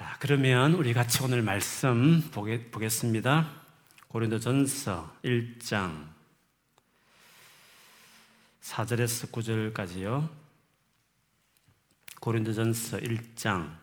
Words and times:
자, 0.00 0.16
그러면 0.18 0.72
우리 0.72 0.94
같이 0.94 1.22
오늘 1.22 1.42
말씀 1.42 2.22
보게, 2.30 2.70
보겠습니다. 2.70 3.50
고린도전서 4.08 5.16
1장 5.22 6.06
4절에서 8.62 9.30
9절까지요. 9.30 10.26
고린도전서 12.18 12.96
1장 12.96 13.76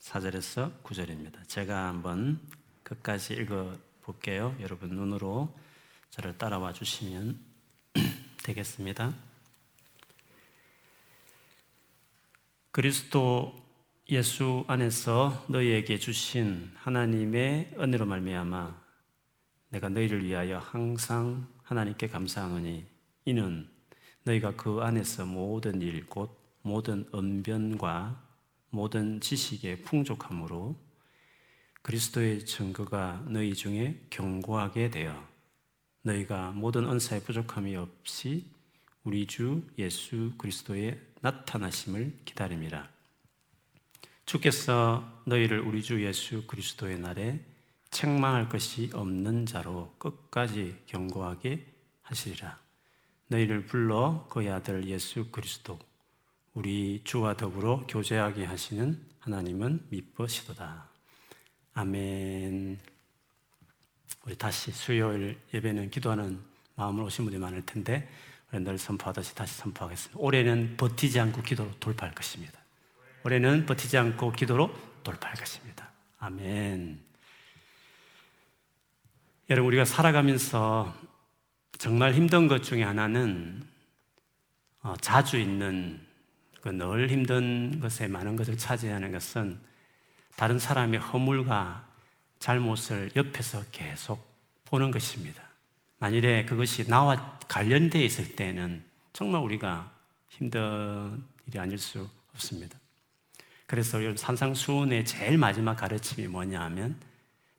4절에서 0.00 0.82
9절입니다. 0.82 1.48
제가 1.48 1.88
한번 1.88 2.38
끝까지 2.82 3.32
읽어 3.32 3.74
볼게요. 4.02 4.54
여러분 4.60 4.90
눈으로 4.90 5.58
저를 6.10 6.36
따라와 6.36 6.74
주시면 6.74 7.40
되겠습니다. 8.44 9.14
그리스도 12.70 13.61
예수 14.12 14.62
안에서 14.68 15.42
너희에게 15.48 15.96
주신 15.96 16.70
하나님의 16.74 17.76
은혜로 17.78 18.04
말미암아 18.04 18.78
내가 19.70 19.88
너희를 19.88 20.22
위하여 20.22 20.58
항상 20.58 21.48
하나님께 21.62 22.08
감사하노니 22.08 22.84
이는 23.24 23.70
너희가 24.24 24.54
그 24.54 24.80
안에서 24.82 25.24
모든 25.24 25.80
일 25.80 26.04
곧 26.10 26.38
모든 26.60 27.08
언변과 27.10 28.22
모든 28.68 29.18
지식의 29.18 29.80
풍족함으로 29.80 30.76
그리스도의 31.80 32.44
증거가 32.44 33.24
너희 33.26 33.54
중에 33.54 33.98
견고하게 34.10 34.90
되어 34.90 35.26
너희가 36.02 36.50
모든 36.50 36.84
은사의 36.84 37.22
부족함이 37.22 37.76
없이 37.76 38.44
우리 39.04 39.26
주 39.26 39.66
예수 39.78 40.32
그리스도의 40.36 41.00
나타나심을 41.22 42.18
기다립니다. 42.26 42.90
주께서 44.26 45.04
너희를 45.24 45.60
우리 45.60 45.82
주 45.82 46.04
예수 46.04 46.46
그리스도의 46.46 46.98
날에 46.98 47.40
책망할 47.90 48.48
것이 48.48 48.90
없는 48.92 49.46
자로 49.46 49.94
끝까지 49.98 50.78
경고하게 50.86 51.66
하시리라. 52.02 52.58
너희를 53.28 53.66
불러 53.66 54.26
그의 54.30 54.50
아들 54.50 54.86
예수 54.88 55.30
그리스도 55.30 55.78
우리 56.54 57.00
주와 57.04 57.36
더불어 57.36 57.86
교제하게 57.88 58.44
하시는 58.44 59.00
하나님은 59.20 59.86
미쁘시도다. 59.90 60.88
아멘. 61.74 62.78
우리 64.24 64.36
다시 64.36 64.70
수요일 64.70 65.38
예배는 65.52 65.90
기도하는 65.90 66.40
마음으로 66.74 67.06
오신 67.06 67.24
분이 67.24 67.38
많을 67.38 67.64
텐데 67.64 68.08
늘 68.50 68.78
선포하듯이 68.78 69.34
다시 69.34 69.54
선포하겠습니다. 69.56 70.20
올해는 70.20 70.76
버티지 70.76 71.18
않고 71.20 71.42
기도로 71.42 71.70
돌파할 71.80 72.14
것입니다. 72.14 72.61
올해는 73.24 73.66
버티지 73.66 73.96
않고 73.98 74.32
기도로 74.32 74.74
돌파할 75.02 75.36
것입니다. 75.36 75.88
아멘. 76.18 77.00
여러분, 79.50 79.68
우리가 79.68 79.84
살아가면서 79.84 80.94
정말 81.78 82.14
힘든 82.14 82.48
것 82.48 82.62
중에 82.62 82.82
하나는 82.82 83.62
어, 84.82 84.94
자주 85.00 85.38
있는 85.38 86.00
그늘 86.60 87.10
힘든 87.10 87.80
것에 87.80 88.08
많은 88.08 88.36
것을 88.36 88.56
차지하는 88.56 89.12
것은 89.12 89.58
다른 90.36 90.58
사람의 90.58 91.00
허물과 91.00 91.86
잘못을 92.38 93.10
옆에서 93.14 93.64
계속 93.70 94.24
보는 94.64 94.90
것입니다. 94.90 95.42
만일에 95.98 96.44
그것이 96.44 96.86
나와 96.88 97.38
관련되어 97.48 98.02
있을 98.02 98.34
때는 98.34 98.84
정말 99.12 99.42
우리가 99.42 99.92
힘든 100.28 101.22
일이 101.46 101.58
아닐 101.58 101.78
수 101.78 102.08
없습니다. 102.34 102.81
그래서 103.72 103.98
산상수훈의 104.14 105.06
제일 105.06 105.38
마지막 105.38 105.76
가르침이 105.76 106.28
뭐냐 106.28 106.60
하면 106.60 107.00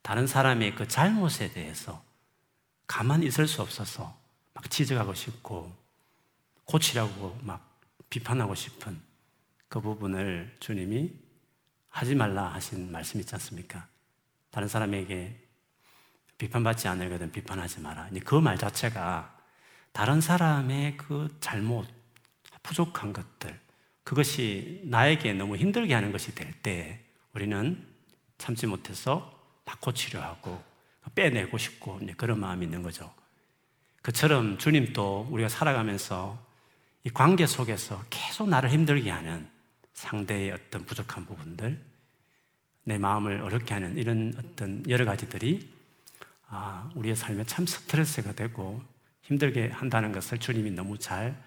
다른 0.04 0.28
사람의 0.28 0.76
그 0.76 0.88
잘못에 0.88 1.52
대해서 1.52 2.04
가만히 2.86 3.26
있을 3.26 3.48
수 3.48 3.64
없어서 3.64 4.16
막 4.54 4.70
지적하고 4.70 5.16
싶고 5.16 5.76
고치려고 6.66 7.40
막 7.42 7.80
비판하고 8.12 8.54
싶은 8.54 9.02
그 9.68 9.82
부분을 9.82 10.56
주님이 10.60 11.12
하지 11.90 12.14
말라 12.14 12.54
하신 12.54 12.92
말씀 12.92 13.20
있지 13.20 13.34
않습니까? 13.34 13.88
다른 14.52 14.68
사람에게 14.68 15.36
비판받지 16.38 16.88
않으거든 16.90 17.32
비판하지 17.32 17.80
마라. 17.80 18.10
그 18.24 18.40
말 18.40 18.60
자체가 18.60 19.36
다른 19.92 20.22
사람의 20.22 20.98
그 20.98 21.36
잘못, 21.40 21.88
부족한 22.62 23.14
것들, 23.14 23.63
그것이 24.04 24.82
나에게 24.86 25.34
너무 25.34 25.56
힘들게 25.58 25.94
하는 25.94 26.12
것이 26.12 26.34
될 26.36 26.54
때 26.62 27.00
우리는 27.34 27.86
참지 28.38 28.68
못해서 28.68 29.40
바꿔치려 29.66 30.22
하고 30.22 30.62
빼내고 31.16 31.58
싶고 31.58 32.00
그런 32.18 32.40
마음이 32.40 32.66
있는 32.66 32.82
거죠. 32.84 33.14
그처럼 34.02 34.58
주님도 34.58 35.28
우리가 35.32 35.50
살아가면서 35.50 36.42
이 37.04 37.10
관계 37.10 37.46
속에서 37.46 38.04
계속 38.10 38.50
나를 38.50 38.70
힘들게 38.70 39.10
하는 39.10 39.48
상대의 39.94 40.52
어떤 40.52 40.86
부족한 40.86 41.26
부분들, 41.26 41.80
내 42.86 42.98
마음을 42.98 43.42
어렵게 43.42 43.74
하는 43.74 43.98
이런 43.98 44.34
어떤 44.38 44.84
여러 44.90 45.06
가지들이 45.06 45.70
아, 46.48 46.90
우리의 46.96 47.16
삶에 47.16 47.44
참 47.46 47.66
스트레스가 47.66 48.34
되고 48.34 48.82
힘들게 49.22 49.70
한다는 49.70 50.12
것을 50.12 50.38
주님이 50.38 50.72
너무 50.72 50.98
잘 50.98 51.42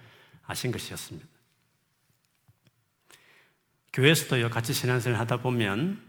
아신 0.47 0.73
것이었습니다. 0.73 1.27
교회에서도요, 3.97 4.51
같이 4.51 4.75
신앙생활 4.75 5.19
하다 5.21 5.39
보면 5.39 6.03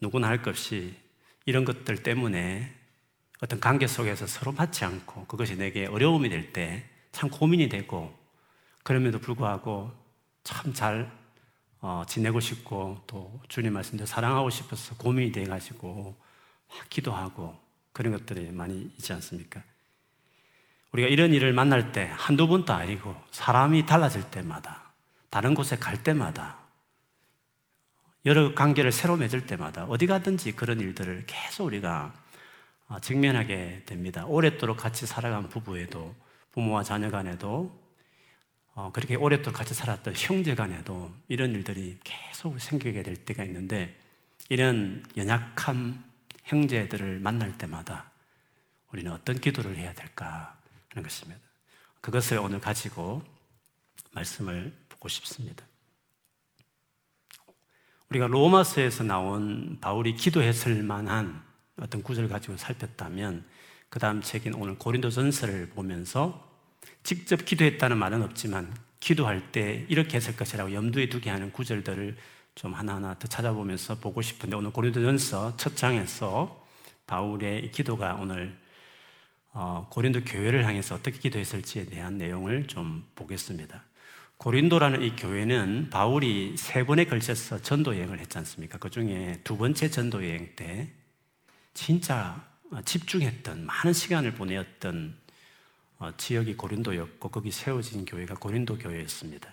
누구나 0.00 0.26
할 0.26 0.42
것 0.42 0.50
없이 0.50 0.96
이런 1.46 1.64
것들 1.64 2.02
때문에 2.02 2.74
어떤 3.40 3.60
관계 3.60 3.86
속에서 3.86 4.26
서로 4.26 4.50
맞지 4.50 4.84
않고 4.84 5.26
그것이 5.26 5.56
내게 5.56 5.86
어려움이 5.86 6.28
될 6.28 6.52
때 6.52 6.84
참 7.12 7.30
고민이 7.30 7.68
되고 7.68 8.12
그럼에도 8.82 9.18
불구하고 9.18 9.92
참잘 10.44 11.10
어, 11.80 12.02
지내고 12.06 12.40
싶고 12.40 13.02
또 13.06 13.40
주님 13.48 13.72
말씀대로 13.72 14.06
사랑하고 14.06 14.50
싶어서 14.50 14.96
고민이 14.96 15.32
돼가지고 15.32 16.16
기도하고 16.90 17.56
그런 17.92 18.12
것들이 18.12 18.50
많이 18.50 18.82
있지 18.98 19.12
않습니까? 19.12 19.62
우리가 20.92 21.08
이런 21.08 21.32
일을 21.32 21.52
만날 21.52 21.92
때 21.92 22.10
한두 22.12 22.48
번도 22.48 22.72
아니고 22.72 23.14
사람이 23.30 23.86
달라질 23.86 24.28
때마다 24.30 24.92
다른 25.30 25.54
곳에 25.54 25.76
갈 25.76 26.02
때마다 26.02 26.58
여러 28.24 28.54
관계를 28.54 28.92
새로 28.92 29.16
맺을 29.16 29.46
때마다 29.46 29.84
어디 29.84 30.06
가든지 30.06 30.52
그런 30.52 30.80
일들을 30.80 31.24
계속 31.26 31.64
우리가 31.64 32.14
어, 32.88 33.00
직면하게 33.00 33.82
됩니다. 33.86 34.24
오랫도록 34.26 34.76
같이 34.76 35.06
살아간 35.06 35.48
부부에도 35.48 36.14
부모와 36.52 36.82
자녀 36.82 37.10
간에도 37.10 37.78
어, 38.74 38.90
그렇게 38.92 39.14
오랫도록 39.14 39.56
같이 39.56 39.74
살았던 39.74 40.14
형제 40.16 40.54
간에도 40.54 41.12
이런 41.28 41.52
일들이 41.52 41.98
계속 42.02 42.58
생기게 42.60 43.02
될 43.02 43.16
때가 43.16 43.44
있는데 43.44 43.98
이런 44.48 45.04
연약한 45.16 46.02
형제들을 46.44 47.20
만날 47.20 47.56
때마다 47.58 48.10
우리는 48.90 49.12
어떤 49.12 49.38
기도를 49.38 49.76
해야 49.76 49.92
될까 49.92 50.58
하는 50.88 51.02
것입니다. 51.02 51.40
그것을 52.00 52.38
오늘 52.38 52.60
가지고 52.60 53.22
말씀을 54.12 54.74
보고 54.88 55.08
싶습니다. 55.08 55.64
우리가 58.10 58.26
로마서에서 58.26 59.04
나온 59.04 59.78
바울이 59.80 60.14
기도했을 60.14 60.82
만한 60.82 61.42
어떤 61.78 62.02
구절을 62.02 62.28
가지고 62.28 62.56
살폈다면 62.56 63.44
그 63.90 63.98
다음 63.98 64.22
책인 64.22 64.54
오늘 64.54 64.78
고린도 64.78 65.10
전서를 65.10 65.68
보면서 65.70 66.46
직접 67.02 67.44
기도했다는 67.44 67.98
말은 67.98 68.22
없지만 68.22 68.74
기도할 69.00 69.52
때 69.52 69.84
이렇게 69.88 70.16
했을 70.16 70.36
것이라고 70.36 70.72
염두에 70.72 71.08
두게 71.08 71.30
하는 71.30 71.52
구절들을 71.52 72.16
좀 72.54 72.72
하나하나 72.72 73.18
더 73.18 73.28
찾아보면서 73.28 73.98
보고 74.00 74.20
싶은데 74.20 74.56
오늘 74.56 74.72
고린도전서 74.72 75.56
첫 75.56 75.76
장에서 75.76 76.66
바울의 77.06 77.70
기도가 77.70 78.14
오늘 78.14 78.58
어, 79.52 79.86
고린도 79.90 80.24
교회를 80.24 80.64
향해서 80.66 80.96
어떻게 80.96 81.18
기도했을지에 81.18 81.86
대한 81.86 82.18
내용을 82.18 82.66
좀 82.66 83.06
보겠습니다. 83.14 83.87
고린도라는 84.38 85.02
이 85.02 85.16
교회는 85.16 85.90
바울이 85.90 86.56
세 86.56 86.86
번에 86.86 87.04
걸쳐서 87.04 87.60
전도 87.60 87.96
여행을 87.96 88.20
했지 88.20 88.38
않습니까? 88.38 88.78
그 88.78 88.88
중에 88.88 89.40
두 89.42 89.56
번째 89.56 89.90
전도 89.90 90.24
여행 90.24 90.54
때 90.54 90.88
진짜 91.74 92.46
집중했던 92.84 93.66
많은 93.66 93.92
시간을 93.92 94.34
보내었던 94.34 95.16
어, 95.98 96.16
지역이 96.16 96.56
고린도였고 96.56 97.28
거기 97.30 97.50
세워진 97.50 98.04
교회가 98.04 98.34
고린도 98.34 98.78
교회였습니다. 98.78 99.52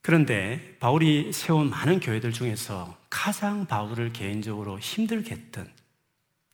그런데 0.00 0.76
바울이 0.80 1.32
세운 1.34 1.68
많은 1.68 2.00
교회들 2.00 2.32
중에서 2.32 2.96
가장 3.10 3.66
바울을 3.66 4.14
개인적으로 4.14 4.78
힘들게 4.78 5.34
했던 5.34 5.70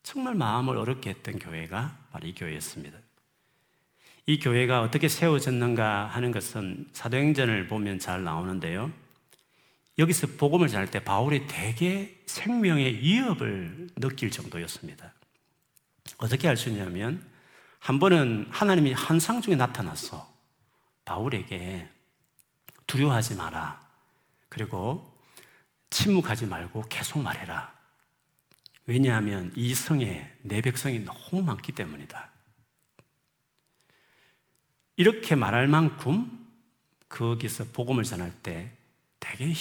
정말 0.02 0.34
마음을 0.34 0.76
어렵게 0.76 1.10
했던 1.10 1.38
교회가 1.38 1.96
바로 2.10 2.26
이 2.26 2.34
교회였습니다. 2.34 2.98
이 4.26 4.38
교회가 4.38 4.82
어떻게 4.82 5.08
세워졌는가 5.08 6.06
하는 6.06 6.30
것은 6.30 6.88
사도행전을 6.92 7.66
보면 7.66 7.98
잘 7.98 8.22
나오는데요. 8.22 8.92
여기서 9.98 10.26
복음을 10.38 10.69
전할 10.69 10.90
때 10.90 11.02
바울이 11.02 11.46
대개 11.46 12.14
생명의 12.26 13.00
위협을 13.00 13.88
느낄 13.96 14.30
정도였습니다. 14.30 15.12
어떻게 16.19 16.48
알 16.48 16.56
수 16.56 16.69
있냐면 16.70 17.24
한 17.78 17.98
번은 17.98 18.46
하나님이 18.50 18.92
환상 18.92 19.42
중에 19.42 19.56
나타났어. 19.56 20.32
바울에게 21.04 21.88
두려워하지 22.86 23.34
마라. 23.34 23.80
그리고 24.48 25.12
침묵하지 25.90 26.46
말고 26.46 26.84
계속 26.88 27.18
말해라. 27.18 27.72
왜냐하면 28.86 29.52
이 29.56 29.75
성에 29.75 30.32
내 30.42 30.60
백성이 30.60 31.00
너무 31.00 31.42
많기 31.42 31.72
때문이다. 31.72 32.31
이렇게 35.02 35.34
말할 35.34 35.66
만큼 35.66 36.31
거기서 37.08 37.64
복음을 37.72 38.04
전할 38.04 38.32
때 38.40 38.70
되게 39.19 39.52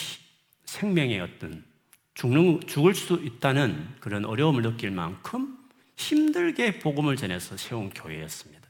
생명의 0.65 1.19
어떤 1.19 1.65
죽는, 2.13 2.59
죽을 2.67 2.93
수 2.93 3.15
있다는 3.15 3.95
그런 3.99 4.23
어려움을 4.23 4.61
느낄 4.61 4.91
만큼 4.91 5.57
힘들게 5.97 6.77
복음을 6.77 7.15
전해서 7.15 7.57
세운 7.57 7.89
교회였습니다. 7.89 8.69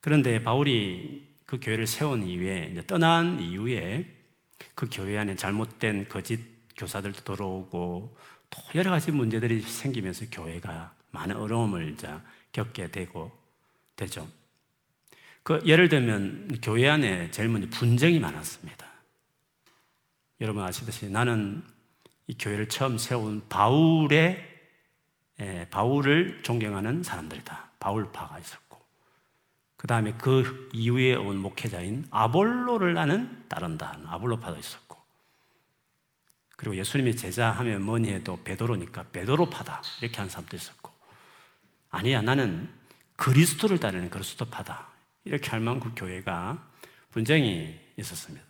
그런데 0.00 0.42
바울이 0.42 1.28
그 1.44 1.60
교회를 1.60 1.86
세운 1.86 2.26
이후에, 2.26 2.74
떠난 2.86 3.38
이후에 3.38 4.06
그 4.74 4.88
교회 4.90 5.18
안에 5.18 5.36
잘못된 5.36 6.08
거짓 6.08 6.40
교사들도 6.74 7.22
들어오고 7.22 8.16
또 8.48 8.62
여러 8.76 8.92
가지 8.92 9.12
문제들이 9.12 9.60
생기면서 9.60 10.24
교회가 10.32 10.94
많은 11.10 11.36
어려움을 11.36 11.98
겪게 12.52 12.90
되고 12.90 13.39
되죠. 14.00 14.26
그 15.42 15.60
예를 15.64 15.88
들면 15.88 16.60
교회 16.62 16.88
안에 16.88 17.30
먼저 17.48 17.68
분쟁이 17.70 18.18
많았습니다. 18.18 18.86
여러분 20.40 20.62
아시듯이 20.62 21.10
나는 21.10 21.62
이 22.26 22.34
교회를 22.38 22.68
처음 22.68 22.96
세운 22.98 23.46
바울의 23.48 24.48
예, 25.40 25.66
바울을 25.70 26.42
존경하는 26.42 27.02
사람들이다. 27.02 27.70
바울파가 27.78 28.38
있었고 28.38 28.78
그 29.76 29.86
다음에 29.86 30.12
그 30.18 30.68
이후에 30.72 31.14
온 31.14 31.38
목회자인 31.38 32.06
아볼로를 32.10 32.94
나는 32.94 33.44
따른다. 33.48 33.98
아볼로파도 34.06 34.58
있었고 34.58 34.98
그리고 36.56 36.76
예수님이 36.76 37.16
제자 37.16 37.50
하면 37.50 37.82
뭐니 37.82 38.10
해도 38.10 38.38
베드로니까 38.44 39.04
베드로파다. 39.12 39.82
이렇게 40.02 40.16
하는 40.16 40.30
사람도 40.30 40.56
있었고 40.56 40.90
아니야 41.90 42.20
나는 42.22 42.79
그리스도를 43.20 43.78
따르는 43.78 44.08
그리스도 44.08 44.46
파다. 44.46 44.88
이렇게 45.24 45.50
할 45.50 45.60
만큼 45.60 45.94
교회가 45.94 46.70
분쟁이 47.10 47.78
있었습니다. 47.98 48.42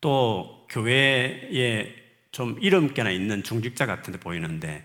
또 0.00 0.66
교회에 0.68 1.94
좀 2.32 2.58
이름께나 2.60 3.12
있는 3.12 3.44
중직자 3.44 3.86
같은 3.86 4.12
데 4.12 4.18
보이는데 4.18 4.84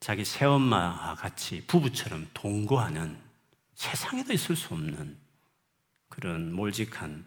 자기 0.00 0.24
새엄마와 0.24 1.14
같이 1.14 1.64
부부처럼 1.68 2.28
동거하는 2.34 3.16
세상에도 3.76 4.32
있을 4.32 4.56
수 4.56 4.74
없는 4.74 5.16
그런 6.08 6.52
몰직한 6.52 7.24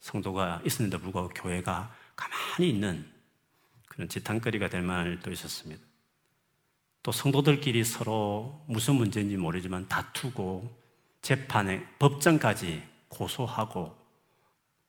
성도가 0.00 0.62
있었는데 0.64 0.96
불구하고 0.96 1.28
교회가 1.34 1.94
가만히 2.16 2.70
있는 2.70 3.06
그런 3.88 4.08
지탄거리가 4.08 4.70
될 4.70 4.80
만도 4.80 5.30
있었습니다. 5.30 5.91
또 7.02 7.12
성도들끼리 7.12 7.84
서로 7.84 8.62
무슨 8.66 8.94
문제인지 8.94 9.36
모르지만 9.36 9.88
다투고 9.88 10.70
재판에 11.20 11.84
법정까지 11.98 12.82
고소하고 13.08 13.96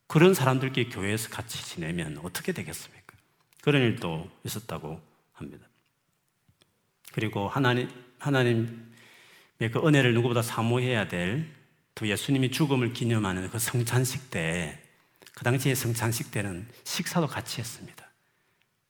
그런 0.07 0.33
사람들끼리 0.33 0.89
교회에서 0.89 1.29
같이 1.29 1.63
지내면 1.63 2.19
어떻게 2.23 2.51
되겠습니까? 2.51 3.15
그런 3.61 3.81
일도 3.81 4.29
있었다고 4.43 5.01
합니다. 5.33 5.67
그리고 7.13 7.47
하나님, 7.47 7.89
하나님의 8.19 8.67
그 9.71 9.79
은혜를 9.85 10.13
누구보다 10.13 10.41
사모해야 10.41 11.07
될 11.07 11.63
또 11.95 12.07
예수님이 12.07 12.51
죽음을 12.51 12.93
기념하는 12.93 13.49
그 13.49 13.59
성찬식 13.59 14.31
때, 14.31 14.81
그 15.33 15.43
당시에 15.43 15.75
성찬식 15.75 16.31
때는 16.31 16.67
식사도 16.83 17.27
같이 17.27 17.59
했습니다. 17.59 18.05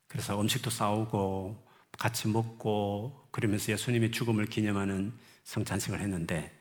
그래서 0.08 0.40
음식도 0.40 0.70
싸우고 0.70 1.63
같이 2.04 2.28
먹고 2.28 3.30
그러면서 3.32 3.72
예수님의 3.72 4.12
죽음을 4.12 4.46
기념하는 4.48 5.14
성찬식을 5.46 6.02
했는데 6.02 6.52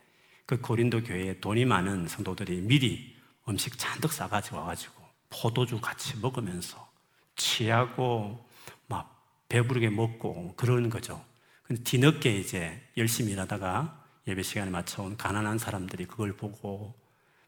그 0.46 0.60
고린도 0.60 1.02
교회에 1.02 1.40
돈이 1.40 1.64
많은 1.64 2.06
성도들이 2.06 2.60
미리 2.60 3.16
음식 3.48 3.76
잔뜩 3.76 4.12
싸가지고 4.12 4.58
와가지고 4.58 4.94
포도주 5.30 5.80
같이 5.80 6.16
먹으면서 6.20 6.88
취하고 7.34 8.48
막 8.86 9.20
배부르게 9.48 9.90
먹고 9.90 10.54
그러는 10.54 10.88
거죠. 10.90 11.24
근데 11.64 11.82
뒤늦게 11.82 12.38
이제 12.38 12.80
열심히 12.96 13.32
일하다가 13.32 14.00
예배 14.28 14.44
시간에 14.44 14.70
맞춰온 14.70 15.16
가난한 15.16 15.58
사람들이 15.58 16.04
그걸 16.04 16.36
보고 16.36 16.94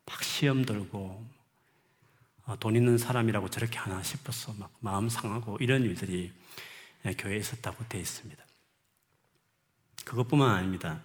막 0.04 0.20
시험 0.24 0.64
들고 0.64 1.24
어, 2.46 2.58
돈 2.58 2.74
있는 2.74 2.98
사람이라고 2.98 3.50
저렇게 3.50 3.78
하나 3.78 4.02
싶어서 4.02 4.52
막 4.58 4.72
마음 4.80 5.08
상하고 5.08 5.58
이런 5.60 5.84
일들이 5.84 6.32
교회에 7.12 7.38
있었다고 7.38 7.84
되어 7.88 8.00
있습니다. 8.00 8.42
그것뿐만 10.04 10.50
아닙니다. 10.50 11.02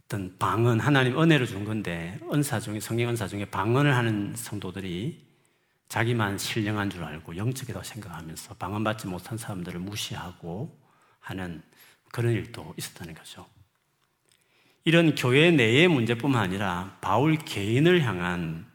어떤 0.00 0.36
방언, 0.38 0.80
하나님 0.80 1.20
은혜를 1.20 1.46
준 1.46 1.64
건데, 1.64 2.18
은사 2.32 2.60
중에, 2.60 2.80
성령 2.80 3.10
은사 3.10 3.28
중에 3.28 3.44
방언을 3.44 3.94
하는 3.94 4.34
성도들이 4.34 5.26
자기만 5.88 6.38
신령한 6.38 6.90
줄 6.90 7.04
알고 7.04 7.36
영적이라고 7.36 7.84
생각하면서 7.84 8.54
방언받지 8.54 9.06
못한 9.06 9.38
사람들을 9.38 9.80
무시하고 9.80 10.78
하는 11.20 11.62
그런 12.12 12.32
일도 12.32 12.74
있었다는 12.76 13.14
거죠. 13.14 13.46
이런 14.84 15.14
교회 15.14 15.50
내의 15.50 15.88
문제뿐만 15.88 16.42
아니라 16.42 16.96
바울 17.00 17.36
개인을 17.36 18.02
향한 18.02 18.66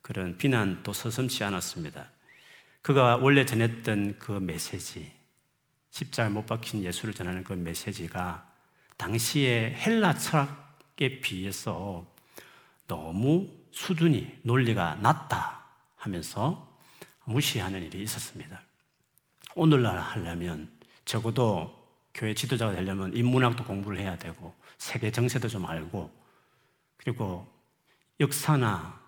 그런 0.00 0.36
비난도 0.36 0.92
서슴지 0.92 1.44
않았습니다. 1.44 2.10
그가 2.80 3.16
원래 3.16 3.44
전했던 3.46 4.18
그 4.18 4.32
메시지, 4.32 5.12
십자가 5.92 6.30
못 6.30 6.46
박힌 6.46 6.82
예수를 6.82 7.14
전하는 7.14 7.44
그 7.44 7.52
메시지가 7.52 8.50
당시의 8.96 9.74
헬라 9.74 10.14
철학 10.14 10.62
에 11.00 11.20
비해서 11.20 12.06
너무 12.86 13.48
수준이 13.72 14.40
논리가 14.42 14.96
낮다 14.96 15.64
하면서 15.96 16.78
무시하는 17.24 17.82
일이 17.82 18.02
있었습니다. 18.02 18.62
오늘날 19.54 19.98
하려면 19.98 20.70
적어도 21.04 21.74
교회 22.14 22.34
지도자가 22.34 22.74
되려면 22.74 23.16
인문학도 23.16 23.64
공부를 23.64 23.98
해야 23.98 24.16
되고 24.16 24.54
세계 24.78 25.10
정세도 25.10 25.48
좀 25.48 25.66
알고 25.66 26.12
그리고 26.98 27.50
역사나 28.20 29.00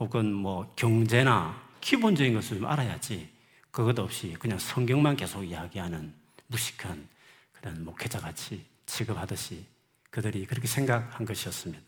혹은 0.00 0.32
뭐 0.32 0.72
경제나 0.74 1.62
기본적인 1.80 2.34
것을 2.34 2.58
좀 2.58 2.66
알아야지 2.66 3.30
그것 3.72 3.98
없이 3.98 4.36
그냥 4.38 4.58
성경만 4.58 5.16
계속 5.16 5.42
이야기하는 5.42 6.14
무식한 6.46 7.08
그런 7.52 7.84
목회자 7.84 8.20
같이 8.20 8.64
취급하듯이 8.86 9.64
그들이 10.10 10.44
그렇게 10.46 10.68
생각한 10.68 11.26
것이었습니다. 11.26 11.82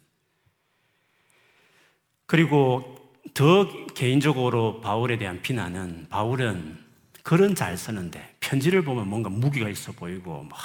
그리고 2.26 3.12
더 3.34 3.86
개인적으로 3.88 4.80
바울에 4.80 5.18
대한 5.18 5.42
비난은 5.42 6.08
바울은 6.08 6.82
글은 7.22 7.54
잘 7.54 7.76
쓰는데 7.76 8.36
편지를 8.40 8.82
보면 8.82 9.06
뭔가 9.06 9.28
무기가 9.28 9.68
있어 9.68 9.92
보이고 9.92 10.42
막 10.42 10.58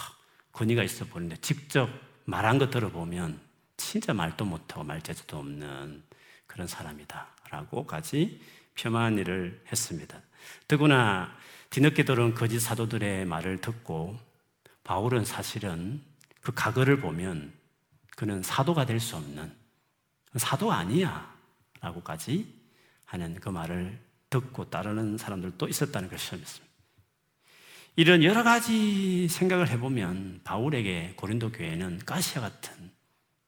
권위가 0.53 0.83
있어 0.83 1.05
보이는데 1.05 1.35
직접 1.41 1.89
말한 2.25 2.59
것 2.59 2.69
들어보면 2.69 3.39
진짜 3.75 4.13
말도 4.13 4.45
못하고 4.45 4.83
말재주도 4.83 5.38
없는 5.38 6.01
그런 6.47 6.67
사람이다라고까지 6.67 8.41
폄하한 8.75 9.17
일을 9.17 9.63
했습니다. 9.69 10.21
더구나 10.67 11.36
뒤늦게 11.69 12.03
들어온 12.05 12.34
거짓 12.34 12.60
사도들의 12.60 13.25
말을 13.25 13.62
듣고 13.62 14.17
바울은 14.84 15.25
사실은 15.25 16.01
그 16.41 16.51
과거를 16.53 17.00
보면 17.00 17.53
그는 18.15 18.41
사도가 18.41 18.86
될 18.86 19.00
수 19.00 19.15
없는 19.15 19.51
사도 20.36 20.72
아니야 20.72 21.34
라고까지 21.81 22.53
하는 23.05 23.39
그 23.39 23.50
말을 23.50 24.00
듣고 24.29 24.69
따르는 24.69 25.17
사람들도 25.17 25.67
있었다는 25.67 26.10
것을 26.10 26.38
믿습니다. 26.38 26.69
이런 27.96 28.24
여러 28.24 28.43
가지 28.43 29.27
생각을 29.27 29.69
해보면 29.69 30.41
바울에게 30.43 31.13
고린도 31.15 31.51
교회는 31.51 32.00
가시아 32.05 32.41
같은 32.41 32.91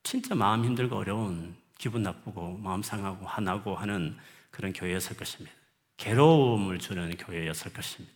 진짜 0.03 0.33
마음 0.35 0.65
힘들고 0.65 0.97
어려운 0.97 1.55
기분 1.77 2.03
나쁘고 2.03 2.57
마음 2.57 2.81
상하고 2.81 3.25
화나고 3.25 3.75
하는 3.75 4.17
그런 4.49 4.73
교회였을 4.73 5.15
것입니다. 5.15 5.55
괴로움을 6.01 6.79
주는 6.79 7.15
교회였을 7.15 7.71
것입니다. 7.73 8.11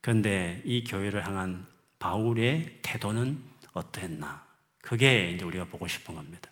그런데 0.00 0.62
이 0.64 0.82
교회를 0.82 1.26
향한 1.26 1.66
바울의 1.98 2.78
태도는 2.80 3.44
어떠했나? 3.74 4.46
그게 4.80 5.30
이제 5.30 5.44
우리가 5.44 5.66
보고 5.66 5.86
싶은 5.86 6.14
겁니다. 6.14 6.50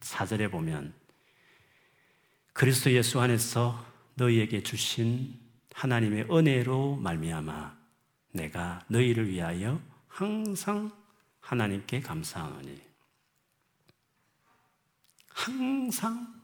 사절에 0.00 0.48
보면 0.48 0.92
그리스도 2.52 2.92
예수 2.92 3.18
안에서 3.18 3.82
너희에게 4.16 4.62
주신 4.62 5.40
하나님의 5.72 6.26
은혜로 6.30 6.96
말미암아 6.96 7.74
내가 8.32 8.84
너희를 8.88 9.30
위하여 9.30 9.80
항상 10.06 10.92
하나님께 11.40 12.00
감사하노니 12.00 12.78
항상 15.28 16.42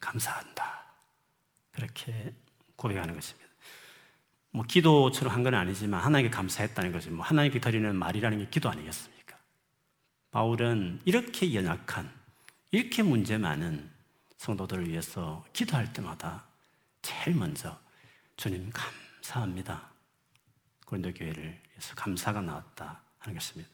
감사한다. 0.00 0.84
그렇게 1.70 2.34
고백하는 2.76 3.14
것입니다. 3.14 3.46
뭐 4.50 4.64
기도처럼 4.64 5.34
한 5.34 5.42
건 5.44 5.54
아니지만 5.54 6.00
하나님께 6.00 6.34
감사했다는 6.34 6.92
것이 6.92 7.10
뭐 7.10 7.24
하나님께 7.24 7.60
드리는 7.60 7.94
말이라는 7.94 8.38
게 8.38 8.48
기도 8.48 8.70
아니겠습니까? 8.70 9.36
바울은 10.30 11.00
이렇게 11.04 11.54
연약한 11.54 12.10
이렇게 12.70 13.02
문제 13.02 13.38
많은 13.38 13.90
성도들을 14.38 14.88
위해서 14.88 15.44
기도할 15.52 15.92
때마다 15.92 16.44
제일 17.02 17.36
먼저 17.36 17.78
주님 18.36 18.70
감사합니다. 18.72 19.90
고린도 20.86 21.14
교회를 21.14 21.42
위해서 21.42 21.94
감사가 21.94 22.40
나왔다 22.40 23.00
하는 23.18 23.34
것입니다. 23.38 23.70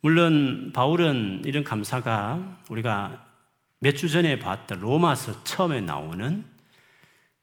물론 0.00 0.72
바울은 0.72 1.42
이런 1.44 1.64
감사가 1.64 2.62
우리가 2.68 3.26
몇 3.78 3.96
주 3.96 4.08
전에 4.08 4.38
봤던 4.38 4.80
로마서 4.80 5.42
처음에 5.44 5.80
나오는 5.80 6.44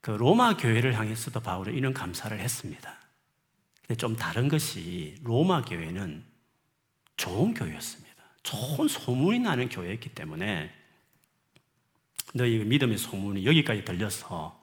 그 0.07 0.11
로마 0.11 0.55
교회를 0.55 0.97
향해서도 0.97 1.41
바울은 1.41 1.73
이런 1.73 1.93
감사를 1.93 2.39
했습니다. 2.39 2.97
근데 3.81 3.95
좀 3.95 4.15
다른 4.15 4.47
것이 4.47 5.17
로마 5.21 5.63
교회는 5.63 6.23
좋은 7.17 7.53
교회였습니다. 7.53 8.23
좋은 8.41 8.87
소문이 8.87 9.39
나는 9.39 9.67
교회였기 9.67 10.15
때문에 10.15 10.73
너희 12.33 12.59
믿음의 12.59 12.97
소문이 12.97 13.45
여기까지 13.45 13.83
들려서 13.83 14.57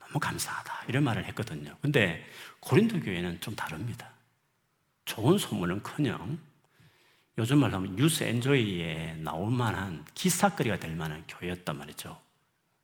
너무 0.00 0.20
감사하다. 0.20 0.84
이런 0.88 1.02
말을 1.04 1.24
했거든요. 1.28 1.74
근데 1.80 2.22
고린도 2.60 3.00
교회는 3.00 3.40
좀 3.40 3.56
다릅니다. 3.56 4.10
좋은 5.06 5.38
소문은 5.38 5.82
커녕 5.82 6.38
요즘 7.38 7.58
말로 7.60 7.76
하면 7.76 7.96
뉴스 7.96 8.22
엔조이에 8.22 9.14
나올 9.20 9.50
만한 9.50 10.04
기사거리가 10.12 10.78
될 10.78 10.94
만한 10.94 11.24
교회였단 11.26 11.78
말이죠. 11.78 12.20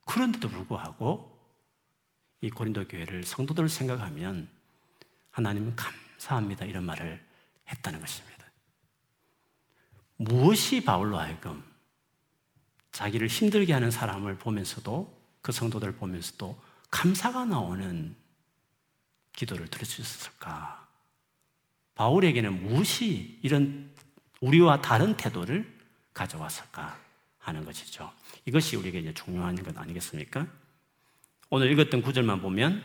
그런데도 0.07 0.49
불구하고 0.49 1.40
이 2.41 2.49
고린도 2.49 2.87
교회를 2.87 3.23
성도들을 3.23 3.69
생각하면 3.69 4.49
하나님은 5.29 5.75
감사합니다. 5.75 6.65
이런 6.65 6.83
말을 6.83 7.23
했다는 7.69 7.99
것입니다. 7.99 8.45
무엇이 10.17 10.83
바울로 10.83 11.17
하여금 11.17 11.63
자기를 12.91 13.27
힘들게 13.27 13.73
하는 13.73 13.89
사람을 13.89 14.37
보면서도 14.37 15.21
그 15.41 15.51
성도들을 15.51 15.95
보면서도 15.95 16.61
감사가 16.89 17.45
나오는 17.45 18.15
기도를 19.33 19.67
들을 19.67 19.85
수 19.85 20.01
있었을까? 20.01 20.87
바울에게는 21.95 22.63
무엇이 22.63 23.39
이런 23.41 23.91
우리와 24.41 24.81
다른 24.81 25.15
태도를 25.15 25.79
가져왔을까 26.13 26.99
하는 27.39 27.63
것이죠. 27.63 28.11
이것이 28.45 28.75
우리에게 28.75 28.99
이제 28.99 29.13
중요한 29.13 29.55
것 29.55 29.75
아니겠습니까? 29.77 30.47
오늘 31.53 31.69
읽었던 31.73 32.01
구절만 32.01 32.41
보면 32.41 32.81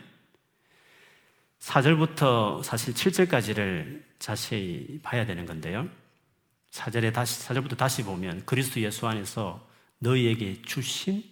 4절부터 1.59 2.61
사실 2.63 2.93
7절까지를 2.93 4.03
자세히 4.19 4.99
봐야 5.01 5.25
되는 5.25 5.45
건데요. 5.45 5.87
4절에 6.71 7.13
다시 7.13 7.47
4절부터 7.47 7.77
다시 7.77 8.03
보면 8.03 8.45
그리스도 8.45 8.81
예수 8.81 9.07
안에서 9.07 9.65
너희에게 9.99 10.61
주신 10.63 11.23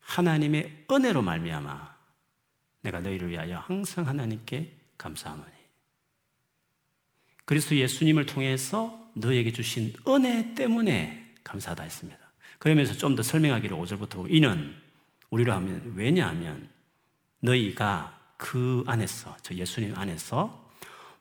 하나님의 0.00 0.86
은혜로 0.90 1.20
말미암아 1.20 1.94
내가 2.80 3.00
너희를 3.00 3.28
위하여 3.28 3.58
항상 3.58 4.08
하나님께 4.08 4.72
감사하노니 4.96 5.52
그리스도 7.44 7.76
예수님을 7.76 8.24
통해서 8.24 9.10
너희에게 9.12 9.52
주신 9.52 9.92
은혜 10.08 10.54
때문에 10.54 11.34
감사하다 11.44 11.82
했습니다. 11.82 12.18
그러면서 12.58 12.94
좀 12.94 13.14
더 13.14 13.22
설명하기를 13.22 13.76
5절부터 13.76 14.26
이는 14.30 14.74
우리로 15.28 15.52
하면 15.52 15.92
왜냐하면 15.94 16.77
너희가 17.40 18.18
그 18.36 18.84
안에서 18.86 19.36
저 19.42 19.54
예수님 19.54 19.96
안에서 19.96 20.70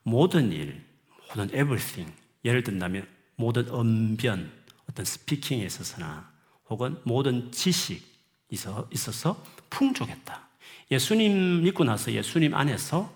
모든 0.04 0.52
일, 0.52 0.84
모든 1.30 1.46
everything 1.50 2.14
예를 2.46 2.64
든다면 2.64 3.08
모든 3.36 3.70
언변, 3.70 4.52
어떤 4.90 5.06
스피킹에 5.06 5.66
있어서나 5.66 6.32
혹은 6.70 7.00
모든 7.04 7.52
지식 7.52 8.06
있어서 8.50 9.44
풍족했다. 9.70 10.48
예수님 10.92 11.64
믿고 11.64 11.84
나서 11.84 12.12
예수님 12.12 12.54
안에서 12.54 13.14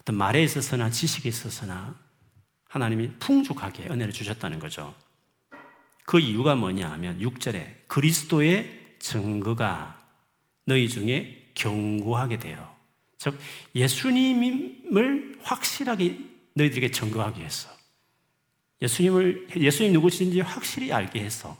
어떤 0.00 0.16
말에 0.16 0.42
있어서나 0.42 0.90
지식에 0.90 1.28
있어서나 1.28 1.98
하나님이 2.68 3.12
풍족하게 3.18 3.84
은혜를 3.84 4.12
주셨다는 4.12 4.58
거죠. 4.58 4.94
그 6.06 6.20
이유가 6.20 6.54
뭐냐 6.54 6.90
하면 6.92 7.18
6절에 7.20 7.88
그리스도의 7.88 8.96
증거가 8.98 10.00
너희 10.66 10.88
중에 10.88 11.43
경고하게 11.54 12.38
돼요. 12.38 12.74
즉, 13.18 13.38
예수님을 13.74 15.38
확실하게 15.42 16.18
너희들에게 16.54 16.90
증거하기 16.90 17.40
위해서. 17.40 17.70
예수님을, 18.82 19.48
예수님 19.56 19.92
누구신지 19.92 20.40
확실히 20.40 20.92
알게 20.92 21.20
해서. 21.20 21.56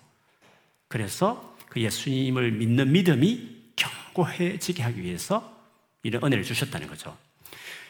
그래서 0.89 1.57
그 1.69 1.81
예수님을 1.81 2.53
믿는 2.53 2.93
믿음이 2.93 3.73
견고해지게 3.77 4.83
하기 4.83 5.03
위해서 5.03 5.59
이런 6.03 6.23
은혜를 6.23 6.45
주셨다는 6.45 6.87
거죠. 6.87 7.17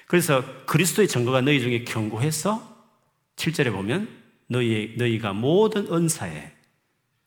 그래서 0.06 0.64
그리스도의 0.66 1.08
증거가 1.08 1.40
너희 1.40 1.60
중에 1.60 1.84
견고해서 1.84 2.74
7절에 3.36 3.72
보면 3.72 4.08
너희, 4.46 4.94
너희가 4.96 5.32
모든 5.32 5.92
은사에 5.92 6.52